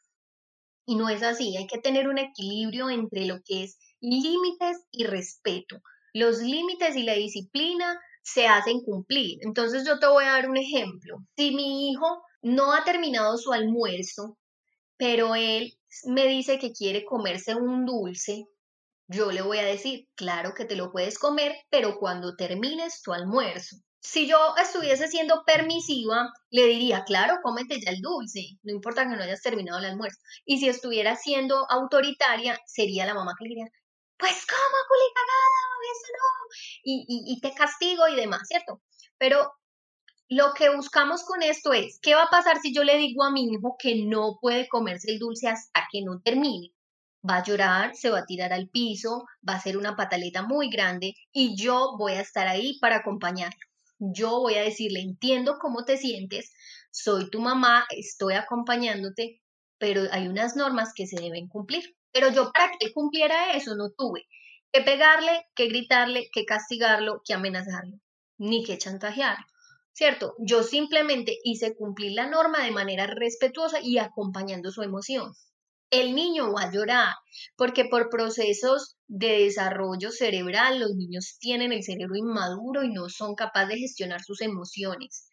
Y 0.85 0.95
no 0.95 1.09
es 1.09 1.21
así, 1.21 1.55
hay 1.57 1.67
que 1.67 1.79
tener 1.79 2.07
un 2.07 2.17
equilibrio 2.17 2.89
entre 2.89 3.25
lo 3.25 3.41
que 3.43 3.65
es 3.65 3.77
límites 3.99 4.77
y 4.89 5.03
respeto. 5.03 5.81
Los 6.13 6.39
límites 6.39 6.95
y 6.95 7.03
la 7.03 7.13
disciplina 7.13 7.99
se 8.23 8.47
hacen 8.47 8.81
cumplir. 8.81 9.37
Entonces 9.41 9.85
yo 9.85 9.99
te 9.99 10.07
voy 10.07 10.23
a 10.23 10.31
dar 10.31 10.49
un 10.49 10.57
ejemplo. 10.57 11.17
Si 11.35 11.53
mi 11.53 11.91
hijo 11.91 12.23
no 12.41 12.73
ha 12.73 12.83
terminado 12.83 13.37
su 13.37 13.53
almuerzo, 13.53 14.37
pero 14.97 15.35
él 15.35 15.77
me 16.05 16.25
dice 16.27 16.59
que 16.59 16.71
quiere 16.71 17.05
comerse 17.05 17.55
un 17.55 17.85
dulce, 17.85 18.45
yo 19.07 19.31
le 19.31 19.41
voy 19.41 19.57
a 19.59 19.65
decir, 19.65 20.07
claro 20.15 20.53
que 20.53 20.65
te 20.65 20.75
lo 20.75 20.91
puedes 20.91 21.17
comer, 21.17 21.55
pero 21.69 21.97
cuando 21.97 22.35
termines 22.35 23.01
tu 23.01 23.13
almuerzo. 23.13 23.77
Si 24.01 24.27
yo 24.27 24.37
estuviese 24.61 25.07
siendo 25.07 25.43
permisiva, 25.45 26.29
le 26.49 26.65
diría, 26.65 27.03
claro, 27.03 27.37
cómete 27.41 27.79
ya 27.79 27.91
el 27.91 28.01
dulce, 28.01 28.57
no 28.63 28.73
importa 28.73 29.03
que 29.03 29.15
no 29.15 29.23
hayas 29.23 29.41
terminado 29.41 29.79
el 29.79 29.85
almuerzo. 29.85 30.19
Y 30.45 30.59
si 30.59 30.69
estuviera 30.69 31.15
siendo 31.15 31.65
autoritaria, 31.69 32.59
sería 32.65 33.05
la 33.05 33.13
mamá 33.13 33.33
que 33.37 33.45
le 33.45 33.49
diría, 33.49 33.65
pues 34.17 34.45
cómo, 34.45 34.77
culicagada, 34.87 35.67
eso 35.91 36.07
no, 36.13 36.55
y, 36.83 37.05
y, 37.07 37.33
y 37.33 37.41
te 37.41 37.53
castigo 37.53 38.07
y 38.07 38.15
demás, 38.15 38.41
¿cierto? 38.47 38.81
Pero 39.17 39.51
lo 40.29 40.53
que 40.53 40.73
buscamos 40.75 41.23
con 41.23 41.41
esto 41.41 41.73
es, 41.73 41.99
¿qué 42.01 42.13
va 42.13 42.23
a 42.23 42.29
pasar 42.29 42.59
si 42.59 42.73
yo 42.73 42.83
le 42.83 42.97
digo 42.97 43.23
a 43.23 43.31
mi 43.31 43.45
hijo 43.45 43.77
que 43.79 44.03
no 44.03 44.37
puede 44.41 44.67
comerse 44.67 45.11
el 45.11 45.19
dulce 45.19 45.47
hasta 45.47 45.87
que 45.91 46.01
no 46.01 46.19
termine? 46.21 46.73
Va 47.27 47.37
a 47.37 47.43
llorar, 47.43 47.95
se 47.95 48.09
va 48.09 48.19
a 48.19 48.25
tirar 48.25 48.51
al 48.53 48.69
piso, 48.69 49.25
va 49.47 49.55
a 49.55 49.61
ser 49.61 49.77
una 49.77 49.95
pataleta 49.95 50.43
muy 50.43 50.69
grande 50.69 51.15
y 51.31 51.55
yo 51.55 51.95
voy 51.97 52.13
a 52.13 52.21
estar 52.21 52.47
ahí 52.47 52.77
para 52.79 52.97
acompañarlo. 52.97 53.59
Yo 53.99 54.39
voy 54.41 54.55
a 54.55 54.61
decirle, 54.61 54.99
entiendo 54.99 55.57
cómo 55.59 55.85
te 55.85 55.97
sientes, 55.97 56.53
soy 56.91 57.29
tu 57.29 57.39
mamá, 57.39 57.85
estoy 57.89 58.33
acompañándote, 58.33 59.41
pero 59.77 60.03
hay 60.11 60.27
unas 60.27 60.55
normas 60.55 60.93
que 60.93 61.07
se 61.07 61.19
deben 61.19 61.47
cumplir. 61.47 61.95
Pero 62.11 62.31
yo 62.31 62.51
para 62.51 62.71
que 62.79 62.93
cumpliera 62.93 63.53
eso 63.53 63.75
no 63.75 63.91
tuve 63.91 64.27
que 64.71 64.81
pegarle, 64.81 65.47
que 65.55 65.67
gritarle, 65.67 66.29
que 66.31 66.45
castigarlo, 66.45 67.21
que 67.25 67.33
amenazarlo, 67.33 67.97
ni 68.37 68.63
que 68.63 68.77
chantajearlo. 68.77 69.45
¿Cierto? 69.97 70.35
Yo 70.37 70.61
simplemente 70.61 71.39
hice 71.43 71.75
cumplir 71.75 72.11
la 72.11 72.27
norma 72.27 72.63
de 72.63 72.69
manera 72.69 73.07
respetuosa 73.07 73.79
y 73.81 73.97
acompañando 73.97 74.69
su 74.69 74.83
emoción. 74.83 75.33
El 75.89 76.13
niño 76.13 76.53
va 76.53 76.63
a 76.63 76.71
llorar 76.71 77.15
porque 77.55 77.85
por 77.85 78.09
procesos 78.09 78.97
de 79.07 79.39
desarrollo 79.39 80.11
cerebral 80.11 80.79
los 80.79 80.93
niños 80.93 81.37
tienen 81.39 81.71
el 81.71 81.83
cerebro 81.83 82.15
inmaduro 82.15 82.83
y 82.83 82.93
no 82.93 83.09
son 83.09 83.33
capaces 83.33 83.69
de 83.69 83.79
gestionar 83.79 84.21
sus 84.21 84.41
emociones 84.41 85.27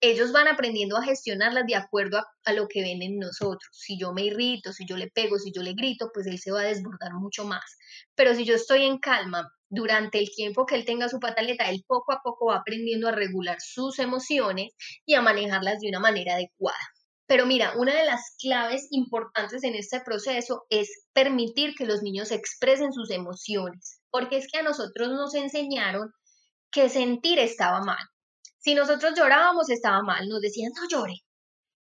ellos 0.00 0.30
van 0.30 0.46
aprendiendo 0.46 0.96
a 0.96 1.02
gestionarlas 1.02 1.66
de 1.66 1.74
acuerdo 1.74 2.22
a, 2.44 2.52
lo 2.52 2.68
que 2.68 2.82
ven 2.82 3.02
en 3.02 3.18
nosotros. 3.18 3.68
Si 3.72 3.98
yo 3.98 4.12
me 4.12 4.22
irrito, 4.26 4.72
si 4.72 4.86
yo 4.86 4.96
le 4.96 5.10
pego, 5.10 5.38
si 5.38 5.50
yo 5.52 5.60
le 5.62 5.72
grito, 5.72 6.10
pues 6.14 6.26
él 6.28 6.38
se 6.38 6.52
va 6.52 6.60
a 6.60 6.64
desbordar 6.64 7.14
mucho 7.14 7.44
más. 7.44 7.64
Pero 8.14 8.32
si 8.34 8.44
yo 8.44 8.54
estoy 8.54 8.84
en 8.84 8.98
calma 8.98 9.50
durante 9.70 10.18
el 10.18 10.30
tiempo 10.30 10.66
que 10.66 10.74
él 10.74 10.84
tenga 10.84 11.08
su 11.08 11.20
pataleta, 11.20 11.68
él 11.70 11.84
poco 11.86 12.12
a 12.12 12.20
poco 12.22 12.46
va 12.46 12.56
aprendiendo 12.56 13.08
a 13.08 13.12
regular 13.12 13.58
sus 13.60 13.98
emociones 13.98 14.72
y 15.04 15.14
a 15.14 15.22
manejarlas 15.22 15.80
de 15.80 15.88
una 15.88 16.00
manera 16.00 16.34
adecuada. 16.34 16.78
Pero 17.26 17.44
mira, 17.44 17.74
una 17.76 17.94
de 17.94 18.06
las 18.06 18.34
claves 18.40 18.88
importantes 18.90 19.62
en 19.62 19.74
este 19.74 20.00
proceso 20.00 20.64
es 20.70 21.06
permitir 21.12 21.74
que 21.74 21.84
los 21.84 22.02
niños 22.02 22.30
expresen 22.30 22.92
sus 22.92 23.10
emociones, 23.10 24.00
porque 24.10 24.38
es 24.38 24.50
que 24.50 24.60
a 24.60 24.62
nosotros 24.62 25.08
nos 25.08 25.34
enseñaron 25.34 26.10
que 26.70 26.88
sentir 26.88 27.38
estaba 27.38 27.80
mal 27.80 27.98
si 28.68 28.74
nosotros 28.74 29.14
llorábamos, 29.16 29.70
estaba 29.70 30.02
mal, 30.02 30.28
nos 30.28 30.40
decían, 30.40 30.72
no 30.74 30.86
llore. 30.88 31.22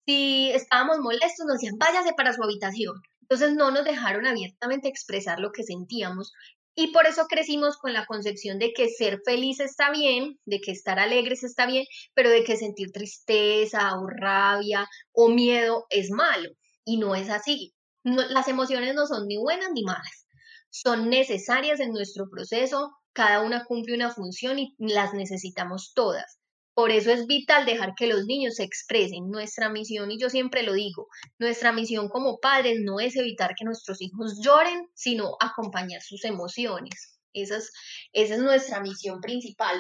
Si 0.06 0.50
estábamos 0.52 0.98
molestos, 1.00 1.46
nos 1.46 1.60
decían, 1.60 1.78
váyase 1.78 2.14
para 2.16 2.34
su 2.34 2.44
habitación. 2.44 2.96
Entonces 3.22 3.54
no 3.54 3.70
nos 3.70 3.86
dejaron 3.86 4.26
abiertamente 4.26 4.88
expresar 4.88 5.40
lo 5.40 5.52
que 5.52 5.64
sentíamos 5.64 6.34
y 6.76 6.92
por 6.92 7.06
eso 7.06 7.28
crecimos 7.28 7.78
con 7.78 7.94
la 7.94 8.06
concepción 8.06 8.58
de 8.60 8.74
que 8.74 8.90
ser 8.90 9.22
feliz 9.26 9.60
está 9.60 9.92
bien, 9.92 10.40
de 10.46 10.60
que 10.60 10.72
estar 10.72 11.00
alegres 11.00 11.44
está 11.44 11.66
bien, 11.66 11.86
pero 12.14 12.30
de 12.30 12.44
que 12.44 12.58
sentir 12.58 12.92
tristeza 12.92 14.00
o 14.00 14.08
rabia 14.08 14.88
o 15.12 15.30
miedo 15.30 15.86
es 15.90 16.10
malo. 16.10 16.50
Y 16.86 16.98
no 16.98 17.16
es 17.16 17.30
así. 17.30 17.74
las 18.04 18.48
emociones 18.48 18.96
no 18.96 19.06
son 19.08 19.28
ni 19.28 19.38
buenas 19.38 19.70
ni 19.74 19.84
malas. 19.84 20.28
Son 20.70 21.10
necesarias 21.10 21.80
en 21.80 21.92
nuestro 21.92 22.30
proceso, 22.30 22.92
cada 23.14 23.42
una 23.42 23.64
cumple 23.66 23.94
una 23.94 24.12
función 24.12 24.58
y 24.60 24.76
las 24.80 25.14
necesitamos 25.14 25.94
todas. 25.94 26.40
Por 26.74 26.90
eso 26.90 27.12
es 27.12 27.28
vital 27.28 27.66
dejar 27.66 27.94
que 27.96 28.08
los 28.08 28.26
niños 28.26 28.56
se 28.56 28.64
expresen. 28.64 29.30
Nuestra 29.30 29.70
misión, 29.70 30.10
y 30.12 30.20
yo 30.20 30.30
siempre 30.30 30.64
lo 30.64 30.74
digo, 30.74 31.08
nuestra 31.38 31.72
misión 31.72 32.10
como 32.10 32.40
padres 32.40 32.80
no 32.82 33.00
es 33.00 33.16
evitar 33.16 33.54
que 33.56 33.66
nuestros 33.66 34.02
hijos 34.02 34.40
lloren, 34.44 34.90
sino 34.96 35.36
acompañar 35.40 36.02
sus 36.02 36.26
emociones. 36.26 37.20
Esa 37.34 37.58
es, 37.58 37.72
esa 38.12 38.36
es 38.36 38.40
nuestra 38.40 38.80
misión 38.82 39.22
principal. 39.22 39.80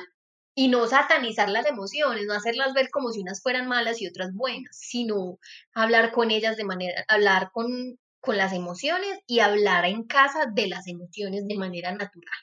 Y 0.55 0.67
no 0.67 0.87
satanizar 0.87 1.49
las 1.49 1.65
emociones, 1.65 2.25
no 2.27 2.33
hacerlas 2.35 2.73
ver 2.73 2.89
como 2.91 3.11
si 3.11 3.21
unas 3.21 3.41
fueran 3.41 3.67
malas 3.67 3.99
y 4.01 4.07
otras 4.07 4.31
buenas, 4.33 4.77
sino 4.77 5.39
hablar 5.73 6.11
con 6.11 6.29
ellas 6.29 6.57
de 6.57 6.63
manera, 6.63 7.03
hablar 7.07 7.49
con, 7.51 7.97
con 8.19 8.37
las 8.37 8.53
emociones 8.53 9.19
y 9.25 9.39
hablar 9.39 9.85
en 9.85 10.03
casa 10.03 10.45
de 10.53 10.67
las 10.67 10.87
emociones 10.87 11.47
de 11.47 11.57
manera 11.57 11.91
natural. 11.91 12.37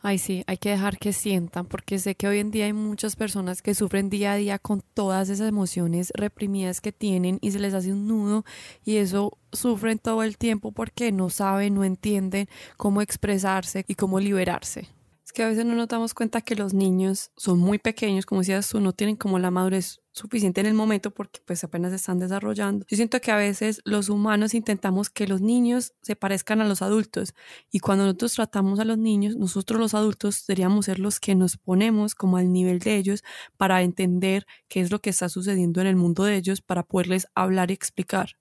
Ay, 0.00 0.18
sí, 0.18 0.44
hay 0.46 0.58
que 0.58 0.70
dejar 0.70 0.96
que 0.98 1.12
sientan, 1.12 1.66
porque 1.66 1.98
sé 1.98 2.14
que 2.14 2.28
hoy 2.28 2.38
en 2.38 2.52
día 2.52 2.66
hay 2.66 2.72
muchas 2.72 3.16
personas 3.16 3.62
que 3.62 3.74
sufren 3.74 4.10
día 4.10 4.32
a 4.32 4.36
día 4.36 4.58
con 4.60 4.80
todas 4.94 5.28
esas 5.28 5.48
emociones 5.48 6.12
reprimidas 6.14 6.80
que 6.80 6.92
tienen 6.92 7.38
y 7.40 7.50
se 7.50 7.58
les 7.58 7.74
hace 7.74 7.92
un 7.92 8.06
nudo 8.06 8.44
y 8.84 8.96
eso 8.96 9.36
sufren 9.52 9.98
todo 9.98 10.22
el 10.22 10.38
tiempo 10.38 10.70
porque 10.70 11.10
no 11.10 11.30
saben, 11.30 11.74
no 11.74 11.82
entienden 11.82 12.48
cómo 12.76 13.02
expresarse 13.02 13.84
y 13.88 13.96
cómo 13.96 14.20
liberarse. 14.20 14.88
Es 15.26 15.32
que 15.32 15.42
a 15.42 15.48
veces 15.48 15.66
no 15.66 15.74
nos 15.74 15.88
damos 15.88 16.14
cuenta 16.14 16.42
que 16.42 16.54
los 16.54 16.74
niños 16.74 17.32
son 17.36 17.58
muy 17.58 17.78
pequeños, 17.78 18.24
como 18.24 18.42
decías 18.42 18.68
tú, 18.68 18.80
no 18.80 18.92
tienen 18.92 19.16
como 19.16 19.40
la 19.40 19.50
madurez 19.50 20.00
suficiente 20.18 20.60
en 20.60 20.66
el 20.66 20.74
momento 20.74 21.10
porque 21.10 21.40
pues 21.44 21.64
apenas 21.64 21.92
están 21.92 22.18
desarrollando. 22.18 22.84
Yo 22.88 22.96
siento 22.96 23.20
que 23.20 23.30
a 23.30 23.36
veces 23.36 23.80
los 23.84 24.08
humanos 24.08 24.54
intentamos 24.54 25.10
que 25.10 25.26
los 25.26 25.40
niños 25.40 25.94
se 26.02 26.16
parezcan 26.16 26.60
a 26.60 26.68
los 26.68 26.82
adultos 26.82 27.34
y 27.70 27.80
cuando 27.80 28.04
nosotros 28.04 28.34
tratamos 28.34 28.80
a 28.80 28.84
los 28.84 28.98
niños, 28.98 29.36
nosotros 29.36 29.80
los 29.80 29.94
adultos 29.94 30.44
deberíamos 30.46 30.86
ser 30.86 30.98
los 30.98 31.20
que 31.20 31.34
nos 31.34 31.56
ponemos 31.56 32.14
como 32.14 32.36
al 32.36 32.52
nivel 32.52 32.78
de 32.80 32.96
ellos 32.96 33.24
para 33.56 33.82
entender 33.82 34.46
qué 34.68 34.80
es 34.80 34.90
lo 34.90 35.00
que 35.00 35.10
está 35.10 35.28
sucediendo 35.28 35.80
en 35.80 35.86
el 35.86 35.96
mundo 35.96 36.24
de 36.24 36.36
ellos 36.36 36.60
para 36.60 36.82
poderles 36.82 37.26
hablar 37.34 37.70
y 37.70 37.74
explicar. 37.74 38.36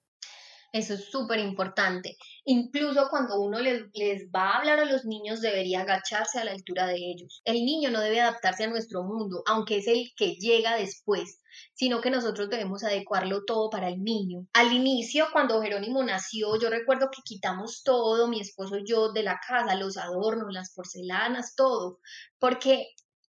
Eso 0.74 0.96
es 0.96 1.06
súper 1.06 1.40
importante. 1.40 2.18
Incluso 2.44 3.08
cuando 3.10 3.40
uno 3.40 3.60
les, 3.60 3.84
les, 3.94 4.28
va 4.30 4.50
a 4.50 4.58
hablar 4.58 4.80
a 4.80 4.86
los 4.86 5.06
niños, 5.06 5.40
debería 5.40 5.82
agacharse 5.82 6.40
a 6.40 6.44
la 6.44 6.52
altura 6.52 6.88
de 6.88 6.98
ellos. 6.98 7.42
El 7.46 7.66
niño 7.66 7.90
no 7.90 8.02
debe 8.02 8.20
adaptarse 8.20 8.66
a 8.66 8.70
nuestro 8.70 9.04
mundo, 9.04 9.44
aunque 9.48 9.78
es 9.78 9.88
el 9.88 10.12
que 10.16 10.36
llega 10.36 10.76
después, 10.76 11.40
sino 11.74 12.02
que 12.02 12.12
nosotros 12.12 12.50
debemos 12.50 12.84
adecuarlo 12.84 13.46
todo 13.46 13.70
para 13.70 13.88
el 13.88 14.04
niño. 14.04 14.46
Al 14.54 14.74
inicio, 14.74 15.28
cuando 15.32 15.62
Jerónimo 15.62 16.04
nació, 16.04 16.60
yo 16.60 16.70
recuerdo 16.70 17.10
que 17.12 17.22
quitamos 17.24 17.84
todo, 17.84 18.28
mi 18.28 18.42
esposo 18.42 18.78
y 18.78 18.86
yo, 18.86 19.14
de 19.14 19.24
la 19.24 19.40
casa, 19.48 19.74
los 19.76 19.98
adornos, 19.98 20.54
las 20.54 20.74
porcelanas, 20.74 21.56
todo, 21.56 22.00
porque 22.40 22.90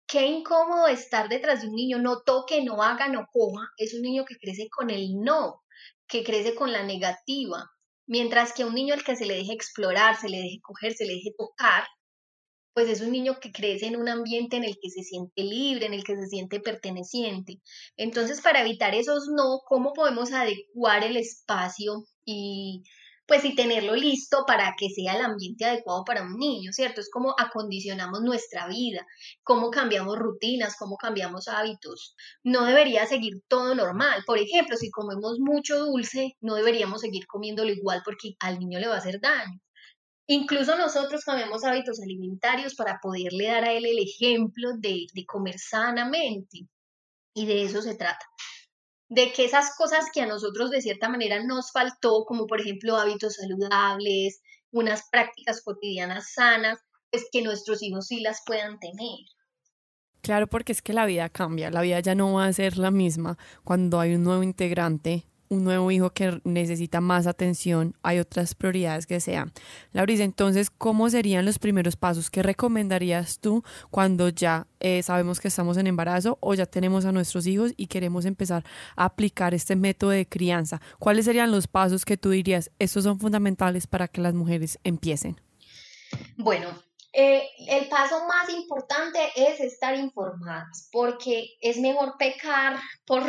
qué 0.07 0.27
incómodo 0.27 0.87
estar 0.87 1.29
detrás 1.29 1.62
de 1.62 1.68
un 1.68 1.75
niño, 1.75 1.99
no 1.99 2.20
toque, 2.20 2.62
no 2.62 2.83
haga, 2.83 3.09
no 3.09 3.27
coja, 3.33 3.66
es 3.77 3.92
un 3.94 4.03
niño 4.03 4.25
que 4.25 4.37
crece 4.37 4.68
con 4.70 4.90
el 4.90 5.20
no 5.20 5.63
que 6.09 6.25
crece 6.25 6.55
con 6.55 6.73
la 6.73 6.83
negativa, 6.83 7.71
mientras 8.07 8.53
que 8.53 8.64
un 8.64 8.75
niño 8.75 8.95
al 8.95 9.05
que 9.05 9.17
se 9.17 9.27
le 9.27 9.35
deje 9.35 9.53
explorar, 9.53 10.17
se 10.17 10.29
le 10.29 10.38
deje 10.38 10.61
coger, 10.62 10.95
se 10.95 11.07
le 11.07 11.14
deje 11.14 11.33
tocar, 11.37 11.85
pues 12.75 12.88
es 12.88 13.01
un 13.01 13.12
niño 13.12 13.38
que 13.40 13.53
crece 13.53 13.87
en 13.87 13.97
un 13.97 14.09
ambiente 14.09 14.57
en 14.57 14.64
el 14.64 14.77
que 14.81 14.90
se 14.90 15.03
siente 15.03 15.43
libre, 15.43 15.87
en 15.87 15.95
el 15.95 16.03
que 16.03 16.17
se 16.17 16.27
siente 16.27 16.59
perteneciente. 16.61 17.61
Entonces, 17.97 18.40
para 18.40 18.62
evitar 18.62 18.95
esos 18.95 19.29
no, 19.29 19.61
¿cómo 19.67 19.93
podemos 19.93 20.33
adecuar 20.33 21.05
el 21.05 21.17
espacio 21.17 22.05
y 22.25 22.83
pues 23.26 23.44
y 23.44 23.54
tenerlo 23.54 23.94
listo 23.96 24.44
para 24.46 24.74
que 24.78 24.90
sea 24.90 25.14
el 25.16 25.22
ambiente 25.22 25.64
adecuado 25.64 26.04
para 26.04 26.22
un 26.22 26.37
niño, 26.37 26.72
¿cierto? 26.72 27.00
Es 27.00 27.10
como 27.10 27.34
acondicionamos 27.38 28.20
nuestra 28.22 28.66
vida, 28.68 29.06
cómo 29.42 29.70
cambiamos 29.70 30.18
rutinas, 30.18 30.76
cómo 30.78 30.96
cambiamos 30.96 31.48
hábitos. 31.48 32.14
No 32.42 32.64
debería 32.66 33.06
seguir 33.06 33.42
todo 33.48 33.74
normal. 33.74 34.22
Por 34.26 34.38
ejemplo, 34.38 34.76
si 34.76 34.90
comemos 34.90 35.38
mucho 35.40 35.78
dulce, 35.78 36.37
no 36.40 36.54
deberíamos 36.54 37.00
seguir 37.00 37.26
comiéndolo 37.26 37.70
igual 37.70 38.02
porque 38.04 38.34
al 38.40 38.58
niño 38.58 38.78
le 38.78 38.88
va 38.88 38.96
a 38.96 38.98
hacer 38.98 39.20
daño. 39.20 39.58
Incluso 40.26 40.76
nosotros 40.76 41.22
cambiamos 41.24 41.64
hábitos 41.64 42.00
alimentarios 42.00 42.74
para 42.74 42.98
poderle 43.02 43.46
dar 43.46 43.64
a 43.64 43.72
él 43.72 43.87
el 43.87 43.98
ejemplo 43.98 44.70
de, 44.78 45.06
de 45.12 45.26
comer 45.26 45.58
sanamente. 45.58 46.66
Y 47.34 47.46
de 47.46 47.64
eso 47.64 47.82
se 47.82 47.94
trata 47.94 48.24
de 49.14 49.33
que 49.33 49.44
esas 49.44 49.77
cosas 49.77 50.07
que 50.12 50.20
a 50.20 50.27
nosotros 50.27 50.70
de 50.70 50.81
cierta 50.81 51.09
manera 51.09 51.42
nos 51.42 51.70
faltó, 51.70 52.24
como 52.24 52.46
por 52.46 52.61
ejemplo 52.61 52.96
hábitos 52.96 53.35
saludables, 53.35 54.40
unas 54.72 55.09
prácticas 55.11 55.62
cotidianas 55.62 56.33
sanas, 56.33 56.81
pues 57.11 57.27
que 57.31 57.42
nuestros 57.42 57.83
hijos 57.83 58.09
sí 58.09 58.20
las 58.20 58.42
puedan 58.44 58.81
tener. 58.81 59.20
Claro, 60.20 60.48
porque 60.48 60.72
es 60.72 60.83
que 60.83 60.92
la 60.92 61.07
vida 61.07 61.29
cambia, 61.29 61.70
la 61.70 61.83
vida 61.83 62.00
ya 62.00 62.14
no 62.14 62.33
va 62.33 62.46
a 62.46 62.53
ser 62.53 62.77
la 62.77 62.90
misma 62.90 63.38
cuando 63.62 64.00
hay 64.00 64.14
un 64.14 64.24
nuevo 64.24 64.42
integrante 64.42 65.27
un 65.48 65.64
nuevo 65.64 65.90
hijo 65.90 66.11
que 66.11 66.40
necesita 66.44 67.00
más 67.00 67.26
atención, 67.26 67.96
hay 68.02 68.18
otras 68.18 68.54
prioridades 68.54 69.07
que 69.07 69.20
sean. 69.20 69.52
Laurisa, 69.92 70.24
entonces, 70.24 70.70
¿cómo 70.70 71.11
serían 71.11 71.44
los 71.44 71.59
primeros 71.59 71.96
pasos? 71.96 72.30
¿Qué 72.30 72.42
recomendarías 72.42 73.38
tú 73.38 73.62
cuando 73.90 74.28
ya 74.28 74.66
eh, 74.80 75.02
sabemos 75.02 75.40
que 75.40 75.48
estamos 75.48 75.76
en 75.76 75.87
embarazo 75.87 76.38
o 76.40 76.54
ya 76.54 76.66
tenemos 76.66 77.04
a 77.04 77.12
nuestros 77.12 77.46
hijos 77.46 77.72
y 77.76 77.87
queremos 77.87 78.24
empezar 78.24 78.64
a 78.96 79.07
aplicar 79.07 79.54
este 79.54 79.76
método 79.76 80.11
de 80.11 80.26
crianza? 80.26 80.80
¿Cuáles 80.98 81.24
serían 81.24 81.50
los 81.50 81.66
pasos 81.66 82.04
que 82.04 82.16
tú 82.16 82.30
dirías, 82.30 82.70
estos 82.78 83.04
son 83.04 83.18
fundamentales 83.18 83.87
para 83.87 84.09
que 84.09 84.20
las 84.20 84.35
mujeres 84.35 84.78
empiecen? 84.85 85.40
Bueno, 86.37 86.68
eh, 87.12 87.48
el 87.68 87.88
paso 87.88 88.26
más 88.26 88.48
importante 88.50 89.20
es 89.37 89.61
estar 89.61 89.94
informadas, 89.94 90.88
porque 90.90 91.57
es 91.61 91.78
mejor 91.78 92.16
pecar 92.18 92.76
por 93.07 93.22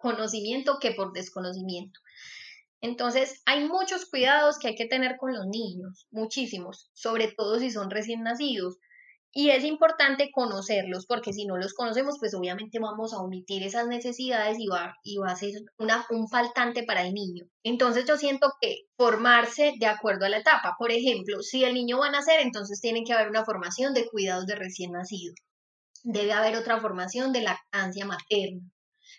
conocimiento 0.00 0.78
que 0.80 0.92
por 0.92 1.12
desconocimiento. 1.12 2.00
Entonces, 2.80 3.42
hay 3.44 3.68
muchos 3.68 4.06
cuidados 4.06 4.58
que 4.58 4.68
hay 4.68 4.74
que 4.74 4.86
tener 4.86 5.16
con 5.18 5.34
los 5.34 5.46
niños, 5.46 6.06
muchísimos, 6.10 6.90
sobre 6.94 7.28
todo 7.28 7.58
si 7.58 7.70
son 7.70 7.90
recién 7.90 8.22
nacidos. 8.22 8.78
Y 9.32 9.50
es 9.50 9.64
importante 9.64 10.30
conocerlos, 10.32 11.06
porque 11.06 11.32
si 11.32 11.44
no 11.44 11.56
los 11.56 11.74
conocemos, 11.74 12.16
pues 12.18 12.34
obviamente 12.34 12.80
vamos 12.80 13.12
a 13.12 13.18
omitir 13.18 13.62
esas 13.62 13.86
necesidades 13.86 14.58
y 14.58 14.66
va, 14.66 14.96
y 15.04 15.18
va 15.18 15.30
a 15.30 15.36
ser 15.36 15.52
una, 15.78 16.04
un 16.10 16.28
faltante 16.28 16.82
para 16.82 17.02
el 17.02 17.12
niño. 17.12 17.44
Entonces 17.62 18.06
yo 18.06 18.16
siento 18.16 18.50
que 18.60 18.86
formarse 18.96 19.74
de 19.78 19.86
acuerdo 19.86 20.24
a 20.24 20.30
la 20.30 20.38
etapa. 20.38 20.74
Por 20.78 20.90
ejemplo, 20.90 21.42
si 21.42 21.62
el 21.64 21.74
niño 21.74 21.98
va 21.98 22.08
a 22.08 22.10
nacer, 22.10 22.40
entonces 22.40 22.80
tiene 22.80 23.04
que 23.04 23.12
haber 23.12 23.28
una 23.28 23.44
formación 23.44 23.94
de 23.94 24.08
cuidados 24.08 24.46
de 24.46 24.56
recién 24.56 24.92
nacido. 24.92 25.34
Debe 26.02 26.32
haber 26.32 26.56
otra 26.56 26.80
formación 26.80 27.32
de 27.32 27.42
lactancia 27.42 28.06
materna 28.06 28.62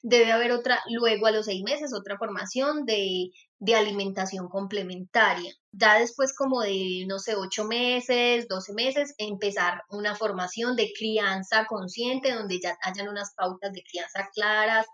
debe 0.02 0.32
haber 0.32 0.52
otra, 0.52 0.80
luego 0.90 1.28
a 1.28 1.32
los 1.32 1.46
seis 1.46 1.64
meses, 1.64 1.94
otra 1.94 2.18
formación 2.18 2.86
de, 2.86 3.32
de 3.60 3.76
alimentación 3.76 4.50
complementaria. 4.50 5.54
Ya 5.72 6.00
después 6.00 6.36
como 6.36 6.62
de, 6.62 7.06
no 7.08 7.20
sé, 7.20 7.36
ocho 7.36 7.66
meses, 7.66 8.48
doce 8.48 8.74
meses, 8.74 9.14
empezar 9.18 9.84
una 9.90 10.16
formación 10.16 10.76
de 10.76 10.92
crianza 10.98 11.66
consciente, 11.66 12.34
donde 12.34 12.60
ya 12.60 12.78
hayan 12.82 13.10
unas 13.10 13.34
pautas 13.36 13.72
de 13.74 13.84
crianza 13.84 14.30
claras, 14.34 14.86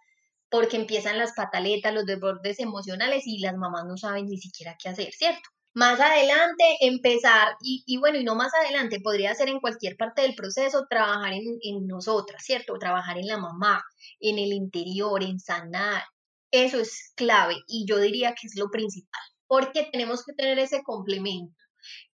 porque 0.50 0.78
empiezan 0.78 1.18
las 1.18 1.34
pataletas, 1.34 1.94
los 1.94 2.06
desbordes 2.06 2.60
emocionales 2.60 3.24
y 3.26 3.40
las 3.40 3.56
mamás 3.56 3.86
no 3.86 3.98
saben 3.98 4.26
ni 4.26 4.38
siquiera 4.38 4.78
qué 4.82 4.90
hacer, 4.90 5.12
¿cierto? 5.14 5.50
Más 5.78 6.00
adelante 6.00 6.64
empezar, 6.80 7.56
y, 7.62 7.98
bueno, 8.00 8.18
y 8.18 8.24
no 8.24 8.34
más 8.34 8.52
adelante, 8.56 9.00
podría 9.00 9.36
ser 9.36 9.50
en 9.50 9.60
cualquier 9.60 9.96
parte 9.96 10.24
del 10.24 10.34
proceso, 10.34 10.88
trabajar 10.90 11.34
en, 11.34 11.44
en 11.62 11.86
nosotras, 11.86 12.44
¿cierto? 12.44 12.80
Trabajar 12.80 13.20
en 13.20 13.28
la 13.28 13.38
mamá, 13.38 13.84
en 14.20 14.40
el 14.40 14.54
interior, 14.54 15.22
en 15.22 15.40
sanar. 15.40 16.02
Eso 16.50 16.80
es 16.80 17.14
clave 17.16 17.58
y 17.68 17.86
yo 17.88 18.00
diría 18.00 18.34
que 18.34 18.48
es 18.48 18.56
lo 18.56 18.72
principal, 18.72 19.22
porque 19.46 19.88
tenemos 19.92 20.26
que 20.26 20.34
tener 20.34 20.58
ese 20.58 20.82
complemento 20.82 21.54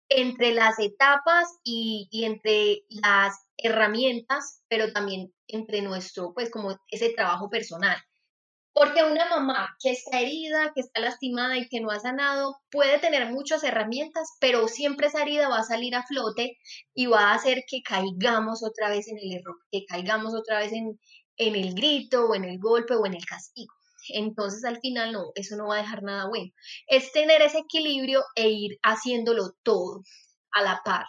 entre 0.08 0.52
las 0.54 0.80
etapas 0.80 1.46
y, 1.62 2.08
y, 2.10 2.24
entre 2.24 2.82
las 2.88 3.46
herramientas, 3.56 4.60
pero 4.66 4.92
también 4.92 5.32
entre 5.46 5.82
nuestro, 5.82 6.34
pues 6.34 6.50
como 6.50 6.76
ese 6.90 7.10
trabajo 7.10 7.48
personal. 7.48 7.96
Porque 8.74 9.04
una 9.04 9.28
mamá 9.28 9.76
que 9.80 9.90
está 9.90 10.20
herida, 10.20 10.72
que 10.74 10.80
está 10.80 11.00
lastimada 11.00 11.58
y 11.58 11.68
que 11.68 11.80
no 11.80 11.90
ha 11.90 12.00
sanado, 12.00 12.56
puede 12.70 12.98
tener 12.98 13.30
muchas 13.30 13.62
herramientas, 13.64 14.30
pero 14.40 14.66
siempre 14.66 15.08
esa 15.08 15.22
herida 15.22 15.48
va 15.48 15.58
a 15.58 15.64
salir 15.64 15.94
a 15.94 16.06
flote 16.06 16.56
y 16.94 17.06
va 17.06 17.30
a 17.30 17.34
hacer 17.34 17.64
que 17.68 17.82
caigamos 17.82 18.64
otra 18.64 18.88
vez 18.88 19.08
en 19.08 19.18
el 19.18 19.32
error, 19.32 19.58
que 19.70 19.84
caigamos 19.84 20.34
otra 20.34 20.58
vez 20.60 20.72
en, 20.72 20.98
en 21.36 21.54
el 21.54 21.74
grito 21.74 22.26
o 22.26 22.34
en 22.34 22.44
el 22.44 22.58
golpe 22.58 22.94
o 22.94 23.04
en 23.04 23.12
el 23.14 23.24
castigo. 23.26 23.74
Entonces 24.08 24.64
al 24.64 24.80
final 24.80 25.12
no, 25.12 25.32
eso 25.34 25.56
no 25.56 25.68
va 25.68 25.76
a 25.76 25.82
dejar 25.82 26.02
nada 26.02 26.28
bueno. 26.28 26.50
Es 26.86 27.12
tener 27.12 27.42
ese 27.42 27.58
equilibrio 27.58 28.24
e 28.34 28.48
ir 28.48 28.78
haciéndolo 28.82 29.52
todo 29.62 30.02
a 30.52 30.62
la 30.62 30.80
par. 30.82 31.06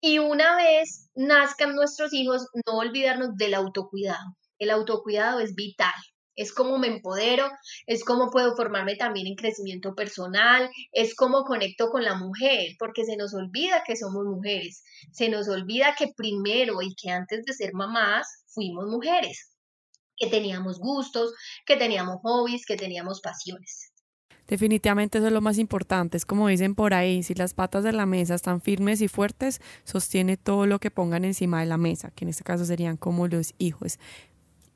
Y 0.00 0.18
una 0.18 0.56
vez 0.56 1.08
nazcan 1.14 1.76
nuestros 1.76 2.12
hijos, 2.12 2.48
no 2.66 2.78
olvidarnos 2.78 3.36
del 3.36 3.54
autocuidado. 3.54 4.36
El 4.58 4.70
autocuidado 4.70 5.38
es 5.40 5.54
vital 5.54 5.94
es 6.36 6.52
cómo 6.52 6.78
me 6.78 6.86
empodero, 6.86 7.48
es 7.86 8.04
cómo 8.04 8.30
puedo 8.30 8.54
formarme 8.54 8.94
también 8.96 9.26
en 9.26 9.34
crecimiento 9.34 9.94
personal, 9.94 10.70
es 10.92 11.14
cómo 11.16 11.44
conecto 11.44 11.90
con 11.90 12.04
la 12.04 12.14
mujer, 12.14 12.76
porque 12.78 13.04
se 13.04 13.16
nos 13.16 13.34
olvida 13.34 13.82
que 13.84 13.96
somos 13.96 14.24
mujeres, 14.24 14.84
se 15.12 15.28
nos 15.28 15.48
olvida 15.48 15.94
que 15.98 16.12
primero 16.14 16.82
y 16.82 16.94
que 16.94 17.10
antes 17.10 17.44
de 17.44 17.52
ser 17.52 17.72
mamás 17.72 18.44
fuimos 18.46 18.86
mujeres, 18.86 19.52
que 20.16 20.28
teníamos 20.28 20.78
gustos, 20.78 21.32
que 21.64 21.76
teníamos 21.76 22.18
hobbies, 22.22 22.64
que 22.66 22.76
teníamos 22.76 23.20
pasiones. 23.20 23.92
Definitivamente 24.46 25.18
eso 25.18 25.26
es 25.26 25.32
lo 25.32 25.40
más 25.40 25.58
importante, 25.58 26.16
es 26.16 26.24
como 26.24 26.46
dicen 26.46 26.76
por 26.76 26.94
ahí, 26.94 27.24
si 27.24 27.34
las 27.34 27.52
patas 27.52 27.82
de 27.82 27.92
la 27.92 28.06
mesa 28.06 28.36
están 28.36 28.60
firmes 28.60 29.00
y 29.00 29.08
fuertes, 29.08 29.60
sostiene 29.82 30.36
todo 30.36 30.66
lo 30.66 30.78
que 30.78 30.92
pongan 30.92 31.24
encima 31.24 31.60
de 31.60 31.66
la 31.66 31.78
mesa, 31.78 32.12
que 32.14 32.24
en 32.24 32.28
este 32.28 32.44
caso 32.44 32.64
serían 32.64 32.96
como 32.96 33.26
los 33.26 33.54
hijos. 33.58 33.98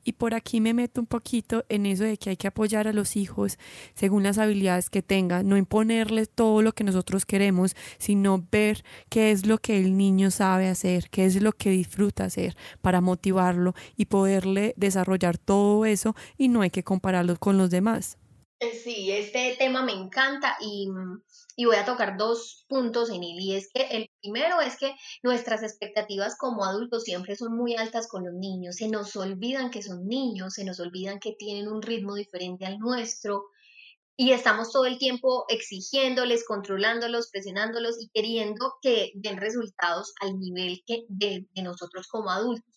Y 0.03 0.13
por 0.13 0.33
aquí 0.33 0.61
me 0.61 0.73
meto 0.73 1.01
un 1.01 1.07
poquito 1.07 1.65
en 1.69 1.85
eso 1.85 2.03
de 2.03 2.17
que 2.17 2.31
hay 2.31 2.37
que 2.37 2.47
apoyar 2.47 2.87
a 2.87 2.93
los 2.93 3.15
hijos 3.15 3.57
según 3.93 4.23
las 4.23 4.37
habilidades 4.37 4.89
que 4.89 5.01
tengan, 5.01 5.47
no 5.47 5.57
imponerles 5.57 6.29
todo 6.29 6.61
lo 6.61 6.73
que 6.73 6.83
nosotros 6.83 7.25
queremos, 7.25 7.75
sino 7.97 8.43
ver 8.51 8.83
qué 9.09 9.31
es 9.31 9.45
lo 9.45 9.57
que 9.57 9.79
el 9.79 9.97
niño 9.97 10.31
sabe 10.31 10.67
hacer, 10.67 11.09
qué 11.09 11.25
es 11.25 11.41
lo 11.41 11.51
que 11.51 11.69
disfruta 11.69 12.25
hacer 12.25 12.55
para 12.81 13.01
motivarlo 13.01 13.75
y 13.95 14.05
poderle 14.05 14.73
desarrollar 14.77 15.37
todo 15.37 15.85
eso 15.85 16.15
y 16.37 16.47
no 16.47 16.61
hay 16.61 16.69
que 16.69 16.83
compararlo 16.83 17.37
con 17.37 17.57
los 17.57 17.69
demás. 17.69 18.17
Eh, 18.63 18.75
sí, 18.75 19.11
este 19.11 19.55
tema 19.57 19.83
me 19.83 19.91
encanta 19.91 20.55
y, 20.61 20.87
y, 21.55 21.65
voy 21.65 21.77
a 21.77 21.85
tocar 21.85 22.15
dos 22.15 22.63
puntos 22.69 23.09
en 23.09 23.23
él. 23.23 23.39
Y 23.39 23.55
es 23.55 23.71
que 23.73 23.81
el 23.87 24.11
primero 24.21 24.61
es 24.61 24.77
que 24.77 24.93
nuestras 25.23 25.63
expectativas 25.63 26.37
como 26.37 26.63
adultos 26.63 27.03
siempre 27.03 27.35
son 27.35 27.57
muy 27.57 27.75
altas 27.75 28.07
con 28.07 28.23
los 28.23 28.35
niños. 28.35 28.75
Se 28.75 28.87
nos 28.87 29.15
olvidan 29.15 29.71
que 29.71 29.81
son 29.81 30.07
niños, 30.07 30.53
se 30.53 30.63
nos 30.63 30.79
olvidan 30.79 31.19
que 31.19 31.33
tienen 31.39 31.69
un 31.69 31.81
ritmo 31.81 32.13
diferente 32.13 32.67
al 32.67 32.77
nuestro. 32.77 33.45
Y 34.15 34.31
estamos 34.31 34.71
todo 34.71 34.85
el 34.85 34.99
tiempo 34.99 35.45
exigiéndoles, 35.49 36.45
controlándolos, 36.45 37.31
presionándolos 37.31 37.99
y 37.99 38.09
queriendo 38.09 38.75
que 38.83 39.11
den 39.15 39.37
resultados 39.37 40.13
al 40.21 40.37
nivel 40.39 40.83
que 40.85 41.05
de 41.07 41.47
nosotros 41.63 42.07
como 42.07 42.29
adultos 42.29 42.70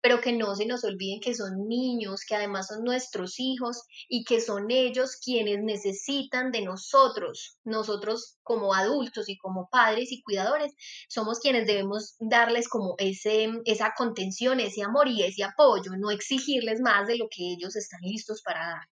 pero 0.00 0.20
que 0.20 0.32
no 0.32 0.54
se 0.54 0.66
nos 0.66 0.84
olviden 0.84 1.20
que 1.20 1.34
son 1.34 1.68
niños, 1.68 2.22
que 2.26 2.34
además 2.34 2.68
son 2.68 2.84
nuestros 2.84 3.38
hijos 3.38 3.82
y 4.08 4.24
que 4.24 4.40
son 4.40 4.70
ellos 4.70 5.18
quienes 5.22 5.62
necesitan 5.62 6.52
de 6.52 6.62
nosotros. 6.62 7.58
Nosotros 7.64 8.38
como 8.42 8.74
adultos 8.74 9.28
y 9.28 9.36
como 9.36 9.68
padres 9.70 10.12
y 10.12 10.22
cuidadores 10.22 10.72
somos 11.08 11.40
quienes 11.40 11.66
debemos 11.66 12.16
darles 12.20 12.68
como 12.68 12.94
ese, 12.98 13.48
esa 13.64 13.92
contención, 13.96 14.60
ese 14.60 14.82
amor 14.82 15.08
y 15.08 15.22
ese 15.22 15.44
apoyo, 15.44 15.92
no 15.98 16.10
exigirles 16.10 16.80
más 16.80 17.06
de 17.06 17.18
lo 17.18 17.28
que 17.28 17.52
ellos 17.52 17.76
están 17.76 18.00
listos 18.02 18.42
para 18.42 18.60
dar. 18.60 18.88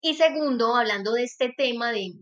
Y 0.00 0.14
segundo, 0.14 0.76
hablando 0.76 1.12
de 1.12 1.24
este 1.24 1.54
tema 1.56 1.90
de, 1.90 2.12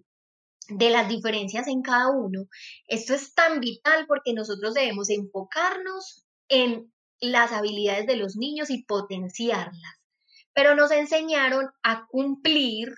de 0.68 0.90
las 0.90 1.08
diferencias 1.08 1.66
en 1.66 1.82
cada 1.82 2.10
uno, 2.10 2.46
esto 2.86 3.12
es 3.14 3.34
tan 3.34 3.58
vital 3.58 4.06
porque 4.06 4.32
nosotros 4.32 4.74
debemos 4.74 5.10
enfocarnos 5.10 6.24
en 6.48 6.92
las 7.22 7.52
habilidades 7.52 8.06
de 8.06 8.16
los 8.16 8.36
niños 8.36 8.68
y 8.68 8.82
potenciarlas. 8.82 10.00
Pero 10.52 10.74
nos 10.74 10.90
enseñaron 10.90 11.70
a 11.82 12.06
cumplir 12.08 12.94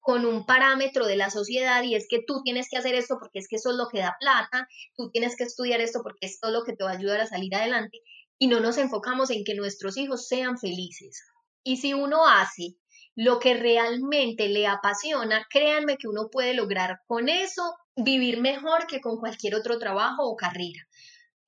con 0.00 0.26
un 0.26 0.44
parámetro 0.44 1.06
de 1.06 1.16
la 1.16 1.30
sociedad 1.30 1.82
y 1.82 1.94
es 1.94 2.06
que 2.08 2.22
tú 2.26 2.42
tienes 2.42 2.68
que 2.68 2.78
hacer 2.78 2.94
esto 2.94 3.16
porque 3.18 3.38
es 3.38 3.48
que 3.48 3.56
eso 3.56 3.70
es 3.70 3.76
lo 3.76 3.88
que 3.88 4.00
da 4.00 4.16
plata, 4.18 4.68
tú 4.96 5.10
tienes 5.10 5.36
que 5.36 5.44
estudiar 5.44 5.80
esto 5.80 6.02
porque 6.02 6.26
esto 6.26 6.48
es 6.48 6.52
lo 6.52 6.64
que 6.64 6.74
te 6.74 6.84
va 6.84 6.90
a 6.90 6.96
ayudar 6.96 7.20
a 7.20 7.26
salir 7.26 7.54
adelante 7.54 8.00
y 8.38 8.48
no 8.48 8.60
nos 8.60 8.76
enfocamos 8.78 9.30
en 9.30 9.44
que 9.44 9.54
nuestros 9.54 9.96
hijos 9.96 10.26
sean 10.26 10.58
felices. 10.58 11.22
Y 11.62 11.76
si 11.76 11.94
uno 11.94 12.26
hace 12.26 12.76
lo 13.14 13.38
que 13.38 13.54
realmente 13.54 14.48
le 14.48 14.66
apasiona, 14.66 15.46
créanme 15.50 15.98
que 15.98 16.08
uno 16.08 16.28
puede 16.30 16.54
lograr 16.54 17.00
con 17.06 17.28
eso 17.28 17.76
vivir 17.94 18.40
mejor 18.40 18.86
que 18.86 19.00
con 19.00 19.18
cualquier 19.18 19.54
otro 19.54 19.78
trabajo 19.78 20.24
o 20.26 20.36
carrera. 20.36 20.80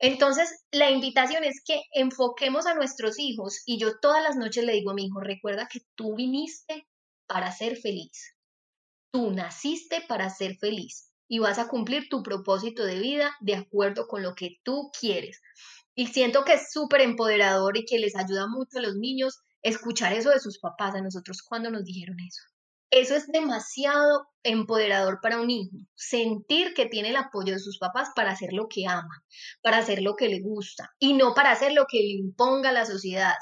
Entonces, 0.02 0.64
la 0.72 0.90
invitación 0.90 1.44
es 1.44 1.62
que 1.64 1.80
enfoquemos 1.92 2.66
a 2.66 2.74
nuestros 2.74 3.20
hijos 3.20 3.62
y 3.66 3.78
yo 3.78 4.00
todas 4.00 4.20
las 4.20 4.34
noches 4.34 4.64
le 4.64 4.72
digo 4.72 4.90
a 4.90 4.94
mi 4.94 5.04
hijo, 5.04 5.20
recuerda 5.20 5.68
que 5.70 5.82
tú 5.94 6.16
viniste 6.16 6.88
para 7.28 7.52
ser 7.52 7.76
feliz. 7.76 8.34
Tú 9.12 9.30
naciste 9.30 10.02
para 10.08 10.28
ser 10.28 10.56
feliz 10.56 11.12
y 11.28 11.38
vas 11.38 11.60
a 11.60 11.68
cumplir 11.68 12.08
tu 12.08 12.24
propósito 12.24 12.84
de 12.84 12.98
vida 12.98 13.36
de 13.40 13.54
acuerdo 13.54 14.08
con 14.08 14.24
lo 14.24 14.34
que 14.34 14.58
tú 14.64 14.90
quieres. 14.98 15.40
Y 15.94 16.08
siento 16.08 16.44
que 16.44 16.54
es 16.54 16.72
súper 16.72 17.00
empoderador 17.02 17.76
y 17.76 17.84
que 17.84 18.00
les 18.00 18.16
ayuda 18.16 18.48
mucho 18.48 18.78
a 18.78 18.82
los 18.82 18.96
niños 18.96 19.38
escuchar 19.62 20.14
eso 20.14 20.30
de 20.30 20.40
sus 20.40 20.58
papás, 20.58 20.96
a 20.96 21.00
nosotros 21.00 21.42
cuando 21.42 21.70
nos 21.70 21.84
dijeron 21.84 22.16
eso. 22.18 22.42
Eso 22.92 23.16
es 23.16 23.26
demasiado 23.28 24.26
empoderador 24.42 25.20
para 25.22 25.40
un 25.40 25.48
hijo, 25.50 25.78
sentir 25.94 26.74
que 26.74 26.84
tiene 26.84 27.08
el 27.08 27.16
apoyo 27.16 27.54
de 27.54 27.58
sus 27.58 27.78
papás 27.78 28.10
para 28.14 28.32
hacer 28.32 28.52
lo 28.52 28.68
que 28.68 28.86
ama, 28.86 29.24
para 29.62 29.78
hacer 29.78 30.02
lo 30.02 30.14
que 30.14 30.28
le 30.28 30.42
gusta 30.42 30.90
y 30.98 31.14
no 31.14 31.32
para 31.32 31.52
hacer 31.52 31.72
lo 31.72 31.86
que 31.90 32.00
le 32.00 32.10
imponga 32.18 32.70
la 32.70 32.84
sociedad, 32.84 33.32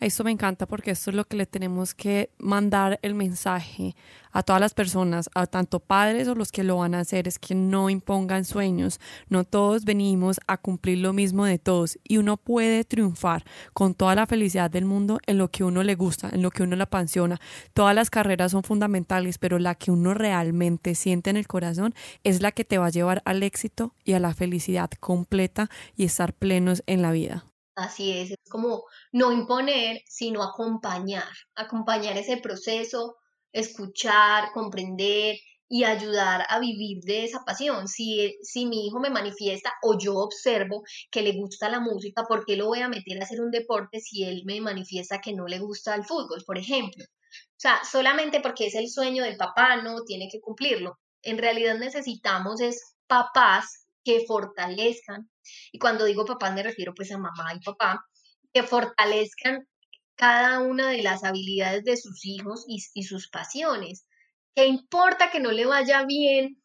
esto 0.00 0.24
me 0.24 0.30
encanta 0.30 0.66
porque 0.66 0.90
esto 0.90 1.10
es 1.10 1.16
lo 1.16 1.24
que 1.24 1.36
le 1.36 1.46
tenemos 1.46 1.94
que 1.94 2.30
mandar 2.38 2.98
el 3.02 3.14
mensaje 3.14 3.94
a 4.30 4.42
todas 4.42 4.60
las 4.60 4.74
personas, 4.74 5.30
a 5.34 5.46
tanto 5.46 5.80
padres 5.80 6.28
o 6.28 6.34
los 6.34 6.52
que 6.52 6.62
lo 6.62 6.76
van 6.76 6.94
a 6.94 7.00
hacer, 7.00 7.26
es 7.26 7.38
que 7.38 7.54
no 7.54 7.88
impongan 7.88 8.44
sueños. 8.44 9.00
No 9.30 9.44
todos 9.44 9.86
venimos 9.86 10.38
a 10.46 10.58
cumplir 10.58 10.98
lo 10.98 11.14
mismo 11.14 11.46
de 11.46 11.58
todos 11.58 11.98
y 12.04 12.18
uno 12.18 12.36
puede 12.36 12.84
triunfar 12.84 13.44
con 13.72 13.94
toda 13.94 14.14
la 14.14 14.26
felicidad 14.26 14.70
del 14.70 14.84
mundo 14.84 15.18
en 15.26 15.38
lo 15.38 15.50
que 15.50 15.64
uno 15.64 15.82
le 15.82 15.94
gusta, 15.94 16.28
en 16.30 16.42
lo 16.42 16.50
que 16.50 16.62
uno 16.62 16.76
le 16.76 16.82
apasiona. 16.82 17.40
Todas 17.72 17.94
las 17.94 18.10
carreras 18.10 18.52
son 18.52 18.62
fundamentales, 18.62 19.38
pero 19.38 19.58
la 19.58 19.74
que 19.74 19.90
uno 19.90 20.12
realmente 20.12 20.94
siente 20.94 21.30
en 21.30 21.38
el 21.38 21.46
corazón 21.46 21.94
es 22.22 22.42
la 22.42 22.52
que 22.52 22.66
te 22.66 22.76
va 22.76 22.86
a 22.86 22.90
llevar 22.90 23.22
al 23.24 23.42
éxito 23.42 23.94
y 24.04 24.12
a 24.12 24.20
la 24.20 24.34
felicidad 24.34 24.90
completa 25.00 25.70
y 25.96 26.04
estar 26.04 26.34
plenos 26.34 26.82
en 26.86 27.00
la 27.00 27.12
vida. 27.12 27.46
Así 27.76 28.10
es, 28.12 28.30
es 28.30 28.38
como 28.50 28.84
no 29.12 29.32
imponer, 29.32 30.00
sino 30.08 30.42
acompañar, 30.42 31.28
acompañar 31.54 32.16
ese 32.16 32.38
proceso, 32.38 33.16
escuchar, 33.52 34.50
comprender 34.52 35.36
y 35.68 35.84
ayudar 35.84 36.46
a 36.48 36.58
vivir 36.58 37.02
de 37.02 37.24
esa 37.24 37.44
pasión. 37.44 37.86
Si, 37.86 38.36
si 38.42 38.66
mi 38.66 38.86
hijo 38.86 38.98
me 38.98 39.10
manifiesta 39.10 39.72
o 39.82 39.98
yo 39.98 40.14
observo 40.16 40.84
que 41.10 41.20
le 41.22 41.32
gusta 41.32 41.68
la 41.68 41.80
música, 41.80 42.24
¿por 42.24 42.46
qué 42.46 42.56
lo 42.56 42.66
voy 42.66 42.80
a 42.80 42.88
meter 42.88 43.20
a 43.20 43.24
hacer 43.24 43.40
un 43.42 43.50
deporte 43.50 44.00
si 44.00 44.24
él 44.24 44.42
me 44.46 44.60
manifiesta 44.60 45.20
que 45.20 45.34
no 45.34 45.46
le 45.46 45.58
gusta 45.58 45.94
el 45.94 46.04
fútbol, 46.04 46.42
por 46.46 46.56
ejemplo? 46.58 47.04
O 47.04 47.58
sea, 47.58 47.84
solamente 47.84 48.40
porque 48.40 48.66
es 48.68 48.74
el 48.74 48.88
sueño 48.88 49.22
del 49.24 49.36
papá, 49.36 49.76
no 49.82 50.02
tiene 50.04 50.28
que 50.30 50.40
cumplirlo. 50.40 50.98
En 51.22 51.38
realidad 51.38 51.78
necesitamos 51.78 52.60
es 52.60 52.96
papás 53.06 53.85
que 54.06 54.24
fortalezcan, 54.24 55.28
y 55.72 55.80
cuando 55.80 56.04
digo 56.04 56.24
papás 56.24 56.54
me 56.54 56.62
refiero 56.62 56.94
pues 56.94 57.10
a 57.10 57.18
mamá 57.18 57.52
y 57.56 57.58
papá, 57.58 58.06
que 58.52 58.62
fortalezcan 58.62 59.66
cada 60.14 60.60
una 60.60 60.90
de 60.90 61.02
las 61.02 61.24
habilidades 61.24 61.82
de 61.82 61.96
sus 61.96 62.24
hijos 62.24 62.64
y, 62.68 63.02
sus 63.02 63.28
pasiones. 63.28 64.06
¿Qué 64.54 64.66
importa 64.66 65.32
que 65.32 65.40
no 65.40 65.50
le 65.50 65.66
vaya 65.66 66.04
bien 66.04 66.62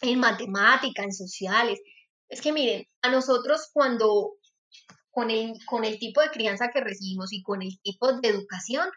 en 0.00 0.18
matemática, 0.18 1.02
en 1.02 1.12
sociales? 1.12 1.78
Es 2.30 2.40
que 2.40 2.50
miren, 2.52 2.86
a 3.02 3.10
nosotros 3.10 3.68
cuando 3.74 4.32
con 5.10 5.30
el, 5.30 5.62
con 5.66 5.84
el 5.84 5.98
tipo 5.98 6.22
de 6.22 6.30
crianza 6.30 6.70
que 6.72 6.80
recibimos 6.80 7.30
y 7.34 7.42
con 7.42 7.60
el 7.60 7.78
tipo 7.82 8.10
de 8.14 8.26
educación, 8.26 8.88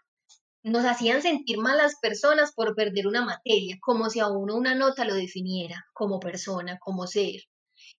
nos 0.63 0.85
hacían 0.85 1.21
sentir 1.21 1.57
malas 1.57 1.95
personas 2.01 2.53
por 2.53 2.75
perder 2.75 3.07
una 3.07 3.25
materia, 3.25 3.77
como 3.81 4.09
si 4.09 4.21
a 4.21 4.27
uno 4.29 4.55
una 4.55 4.73
nota 4.73 5.03
lo 5.03 5.15
definiera 5.15 5.85
como 5.93 6.21
persona, 6.21 6.79
como 6.79 7.07
ser. 7.07 7.41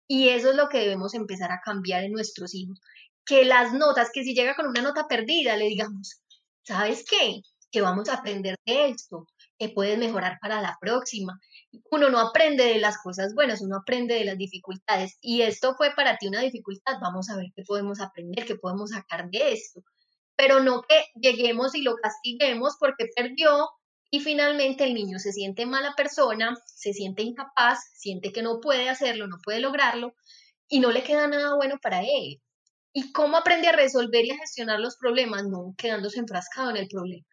Y 0.08 0.30
eso 0.30 0.52
es 0.52 0.56
lo 0.56 0.70
que 0.70 0.80
debemos 0.80 1.14
empezar 1.14 1.52
a 1.52 1.62
cambiar 1.64 2.04
en 2.04 2.12
nuestros 2.12 2.54
hijos. 2.54 2.80
Que 3.26 3.46
las 3.46 3.74
notas, 3.74 4.10
que 4.14 4.24
si 4.24 4.36
llega 4.36 4.56
con 4.56 4.68
una 4.68 4.82
nota 4.82 5.08
perdida, 5.08 5.56
le 5.56 5.66
digamos, 5.66 6.22
¿sabes 6.64 7.06
qué? 7.10 7.42
Que 7.72 7.82
vamos 7.82 8.10
a 8.10 8.16
aprender 8.16 8.58
de 8.66 8.90
esto, 8.90 9.28
que 9.58 9.70
puedes 9.70 9.98
mejorar 9.98 10.38
para 10.42 10.62
la 10.62 10.78
próxima. 10.80 11.40
Uno 11.90 12.10
no 12.10 12.20
aprende 12.20 12.66
de 12.66 12.80
las 12.80 12.98
cosas 13.02 13.34
buenas, 13.34 13.62
uno 13.62 13.78
aprende 13.78 14.16
de 14.16 14.26
las 14.26 14.38
dificultades. 14.38 15.18
Y 15.22 15.42
esto 15.42 15.76
fue 15.76 15.92
para 15.96 16.18
ti 16.18 16.28
una 16.28 16.42
dificultad, 16.42 16.98
vamos 17.02 17.30
a 17.30 17.38
ver 17.38 17.48
qué 17.56 17.64
podemos 17.64 18.02
aprender, 18.02 18.46
qué 18.46 18.56
podemos 18.56 18.92
sacar 18.92 19.30
de 19.30 19.54
esto. 19.54 19.82
Pero 20.36 20.60
no 20.60 20.82
que 20.82 21.06
lleguemos 21.16 21.76
y 21.76 21.82
lo 21.82 21.96
castiguemos 21.96 22.76
porque 22.80 23.08
perdió 23.16 23.70
y 24.14 24.20
finalmente 24.20 24.84
el 24.84 24.94
niño 24.94 25.18
se 25.18 25.32
siente 25.32 25.66
mala 25.66 25.96
persona, 25.98 26.56
se 26.68 26.94
siente 26.94 27.24
incapaz, 27.24 27.80
siente 27.96 28.32
que 28.32 28.44
no 28.44 28.60
puede 28.60 28.88
hacerlo, 28.88 29.26
no 29.26 29.38
puede 29.44 29.60
lograrlo 29.60 30.14
y 30.68 30.82
no 30.82 30.92
le 30.92 31.02
queda 31.02 31.28
nada 31.28 31.56
bueno 31.56 31.80
para 31.82 32.02
él. 32.02 32.40
¿Y 32.94 33.12
cómo 33.12 33.38
aprende 33.38 33.70
a 33.70 33.72
resolver 33.72 34.24
y 34.24 34.30
a 34.30 34.38
gestionar 34.38 34.80
los 34.80 34.98
problemas? 34.98 35.46
No 35.48 35.74
quedándose 35.80 36.20
enfrascado 36.20 36.70
en 36.70 36.78
el 36.78 36.88
problema. 36.90 37.26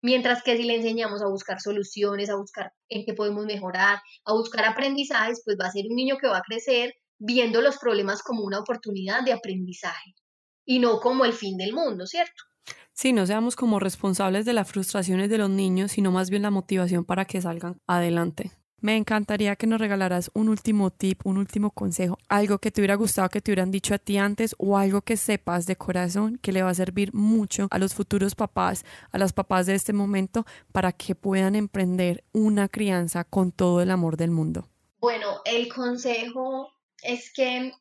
Mientras 0.00 0.42
que 0.42 0.56
si 0.56 0.62
le 0.62 0.76
enseñamos 0.76 1.20
a 1.20 1.28
buscar 1.28 1.60
soluciones, 1.60 2.30
a 2.30 2.36
buscar 2.36 2.72
en 2.88 3.04
qué 3.04 3.12
podemos 3.12 3.44
mejorar, 3.44 3.98
a 4.24 4.32
buscar 4.32 4.64
aprendizajes, 4.64 5.42
pues 5.44 5.58
va 5.60 5.66
a 5.66 5.72
ser 5.72 5.84
un 5.90 5.94
niño 5.94 6.16
que 6.16 6.28
va 6.28 6.38
a 6.38 6.42
crecer 6.42 6.94
viendo 7.18 7.60
los 7.60 7.76
problemas 7.76 8.22
como 8.22 8.44
una 8.44 8.60
oportunidad 8.60 9.24
de 9.24 9.34
aprendizaje 9.34 10.14
y 10.64 10.78
no 10.78 11.00
como 11.00 11.26
el 11.26 11.34
fin 11.34 11.58
del 11.58 11.74
mundo, 11.74 12.06
¿cierto? 12.06 12.44
Sí, 12.94 13.12
no 13.12 13.26
seamos 13.26 13.56
como 13.56 13.80
responsables 13.80 14.44
de 14.44 14.52
las 14.52 14.70
frustraciones 14.70 15.28
de 15.28 15.38
los 15.38 15.50
niños, 15.50 15.90
sino 15.90 16.12
más 16.12 16.30
bien 16.30 16.42
la 16.42 16.52
motivación 16.52 17.04
para 17.04 17.24
que 17.24 17.42
salgan 17.42 17.76
adelante. 17.88 18.52
Me 18.80 18.96
encantaría 18.96 19.56
que 19.56 19.66
nos 19.66 19.80
regalaras 19.80 20.30
un 20.32 20.48
último 20.48 20.90
tip, 20.90 21.26
un 21.26 21.38
último 21.38 21.70
consejo, 21.70 22.18
algo 22.28 22.58
que 22.58 22.70
te 22.70 22.80
hubiera 22.80 22.94
gustado 22.94 23.30
que 23.30 23.40
te 23.40 23.50
hubieran 23.50 23.72
dicho 23.72 23.94
a 23.94 23.98
ti 23.98 24.16
antes 24.16 24.54
o 24.58 24.78
algo 24.78 25.00
que 25.02 25.16
sepas 25.16 25.66
de 25.66 25.74
corazón 25.74 26.38
que 26.40 26.52
le 26.52 26.62
va 26.62 26.70
a 26.70 26.74
servir 26.74 27.12
mucho 27.14 27.66
a 27.70 27.78
los 27.78 27.94
futuros 27.94 28.36
papás, 28.36 28.84
a 29.10 29.18
las 29.18 29.32
papás 29.32 29.66
de 29.66 29.74
este 29.74 29.92
momento, 29.92 30.46
para 30.70 30.92
que 30.92 31.16
puedan 31.16 31.56
emprender 31.56 32.22
una 32.32 32.68
crianza 32.68 33.24
con 33.24 33.50
todo 33.50 33.80
el 33.80 33.90
amor 33.90 34.16
del 34.16 34.30
mundo. 34.30 34.68
Bueno, 35.00 35.40
el 35.46 35.72
consejo 35.72 36.68
es 37.02 37.32
que 37.32 37.72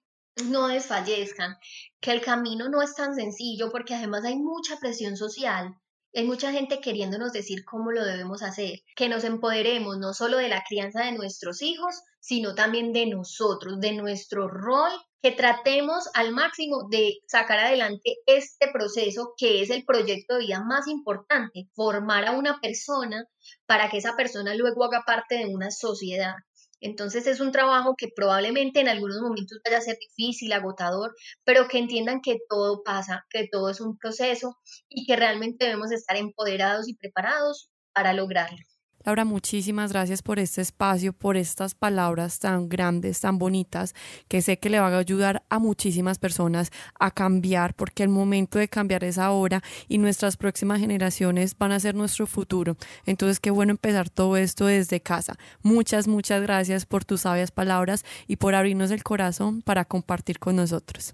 no 0.46 0.67
desfallezcan, 0.67 1.58
que 2.00 2.12
el 2.12 2.22
camino 2.22 2.69
no 2.69 2.82
es 2.82 2.96
tan 2.96 3.15
sencillo 3.15 3.72
porque 3.72 3.96
además 3.96 4.24
hay 4.26 4.38
mucha 4.38 4.78
presión 4.80 5.17
social 5.17 5.76
hay 6.15 6.26
mucha 6.26 6.52
gente 6.52 6.80
queriéndonos 6.80 7.34
decir 7.34 7.65
cómo 7.65 7.91
lo 7.91 8.06
debemos 8.06 8.43
hacer, 8.43 8.84
que 8.96 9.10
nos 9.10 9.24
empoderemos 9.24 9.98
no 9.98 10.13
solo 10.13 10.38
de 10.38 10.48
la 10.48 10.63
crianza 10.67 11.06
de 11.06 11.13
nuestros 11.13 11.63
hijos, 11.63 12.04
sino 12.19 12.54
también 12.54 12.93
de 12.93 13.08
nosotros, 13.08 13.80
de 13.80 13.93
nuestro 13.93 14.48
rol, 14.48 14.91
que 15.24 15.32
tratemos 15.32 16.08
al 16.13 16.32
máximo 16.32 16.88
de 16.89 17.15
sacar 17.28 17.58
adelante 17.60 18.17
este 18.28 18.67
proceso 18.72 19.34
que 19.38 19.62
es 19.62 19.69
el 19.72 19.86
proyecto 19.86 20.36
de 20.36 20.41
vida 20.41 20.63
más 20.63 20.88
importante, 20.88 21.69
formar 21.74 22.26
a 22.26 22.32
una 22.34 22.60
persona 22.60 23.26
para 23.65 23.89
que 23.89 23.98
esa 23.98 24.15
persona 24.15 24.54
luego 24.54 24.84
haga 24.84 25.04
parte 25.08 25.38
de 25.38 25.48
una 25.48 25.72
sociedad. 25.72 26.36
Entonces 26.84 27.28
es 27.28 27.39
un 27.39 27.52
trabajo 27.52 27.96
que 27.98 28.10
probablemente 28.15 28.80
en 28.82 28.89
algunos 28.89 29.22
momentos 29.22 29.60
vaya 29.65 29.78
a 29.78 29.82
ser 29.82 29.98
difícil, 30.00 30.54
agotador, 30.54 31.15
pero 31.43 31.67
que 31.67 31.80
entiendan 31.80 32.22
que 32.22 32.38
todo 32.50 32.84
pasa, 32.84 33.26
que 33.30 33.48
todo 33.52 33.69
es 33.69 33.82
un 33.82 33.98
proceso 33.98 34.58
y 34.89 35.06
que 35.06 35.15
realmente 35.15 35.65
debemos 35.65 35.91
estar 35.91 36.17
empoderados 36.17 36.88
y 36.89 36.96
preparados 36.96 37.69
para 37.93 38.13
lograrlo. 38.13 38.58
Laura, 39.05 39.25
muchísimas 39.25 39.91
gracias 39.91 40.21
por 40.21 40.39
este 40.39 40.61
espacio, 40.61 41.11
por 41.11 41.35
estas 41.35 41.75
palabras 41.75 42.39
tan 42.39 42.69
grandes, 42.69 43.19
tan 43.19 43.37
bonitas, 43.37 43.93
que 44.29 44.41
sé 44.41 44.59
que 44.59 44.69
le 44.69 44.79
van 44.79 44.93
a 44.93 44.99
ayudar 44.99 45.43
a 45.49 45.59
muchísimas 45.59 46.19
personas 46.19 46.71
a 46.97 47.11
cambiar, 47.11 47.73
porque 47.73 48.03
el 48.03 48.09
momento 48.09 48.59
de 48.59 48.69
cambiar 48.69 49.03
es 49.03 49.17
ahora 49.17 49.61
y 49.89 49.97
nuestras 49.97 50.37
próximas 50.37 50.79
generaciones 50.79 51.57
van 51.57 51.73
a 51.73 51.81
ser 51.81 51.95
nuestro 51.95 52.27
futuro. 52.27 52.77
Entonces, 53.05 53.41
qué 53.41 53.51
bueno 53.51 53.71
empezar 53.71 54.09
todo 54.09 54.37
esto 54.37 54.67
desde 54.67 55.01
casa. 55.01 55.35
Muchas, 55.61 56.07
muchas 56.07 56.41
gracias 56.41 56.85
por 56.85 57.03
tus 57.03 57.21
sabias 57.21 57.51
palabras 57.51 58.05
y 58.25 58.37
por 58.37 58.55
abrirnos 58.55 58.91
el 58.91 59.03
corazón 59.03 59.61
para 59.61 59.83
compartir 59.83 60.39
con 60.39 60.55
nosotros. 60.55 61.13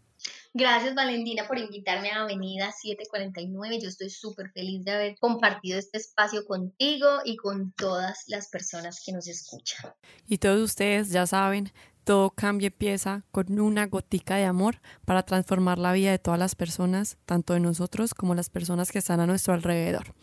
Gracias 0.53 0.95
Valentina 0.95 1.47
por 1.47 1.57
invitarme 1.57 2.11
a 2.11 2.23
Avenida 2.23 2.71
749. 2.71 3.79
Yo 3.81 3.89
estoy 3.89 4.09
súper 4.09 4.51
feliz 4.51 4.83
de 4.83 4.91
haber 4.91 5.17
compartido 5.19 5.77
este 5.77 5.97
espacio 5.97 6.45
contigo 6.45 7.07
y 7.23 7.37
con 7.37 7.71
todas 7.73 8.23
las 8.27 8.49
personas 8.49 9.01
que 9.05 9.11
nos 9.11 9.27
escuchan. 9.27 9.93
Y 10.27 10.37
todos 10.37 10.61
ustedes 10.61 11.09
ya 11.11 11.25
saben, 11.25 11.71
todo 12.09 12.31
cambia 12.31 12.67
empieza 12.69 13.23
con 13.29 13.59
una 13.59 13.85
gotica 13.85 14.35
de 14.35 14.45
amor 14.45 14.81
para 15.05 15.21
transformar 15.21 15.77
la 15.77 15.93
vida 15.93 16.09
de 16.09 16.17
todas 16.17 16.39
las 16.39 16.55
personas, 16.55 17.17
tanto 17.27 17.53
de 17.53 17.59
nosotros 17.59 18.15
como 18.15 18.33
las 18.33 18.49
personas 18.49 18.91
que 18.91 18.97
están 18.97 19.19
a 19.19 19.27
nuestro 19.27 19.53
alrededor. 19.53 20.15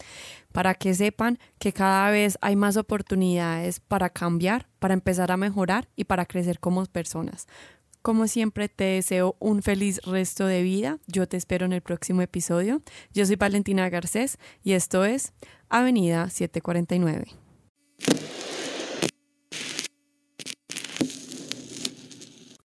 Para 0.51 0.75
que 0.75 0.95
sepan 0.95 1.39
que 1.61 1.73
cada 1.73 2.11
vez 2.11 2.39
hay 2.41 2.57
más 2.57 2.77
oportunidades 2.77 3.79
para 3.79 4.11
cambiar, 4.11 4.67
para 4.81 4.95
empezar 4.95 5.31
a 5.31 5.37
mejorar 5.37 5.89
y 5.95 6.05
para 6.05 6.27
crecer 6.27 6.59
como 6.59 6.85
personas. 6.87 7.47
Como 8.07 8.29
siempre, 8.29 8.69
te 8.69 8.85
deseo 8.85 9.35
un 9.41 9.65
feliz 9.65 10.01
resto 10.05 10.47
de 10.47 10.63
vida. 10.63 11.01
Yo 11.09 11.27
te 11.27 11.37
espero 11.37 11.67
en 11.67 11.73
el 11.73 11.81
próximo 11.81 12.23
episodio. 12.23 12.81
Yo 13.13 13.27
soy 13.27 13.35
Valentina 13.35 13.91
Garcés 13.91 14.39
y 14.63 14.75
esto 14.75 15.05
es 15.05 15.33
Avenida 15.69 16.31
749. 16.31 17.27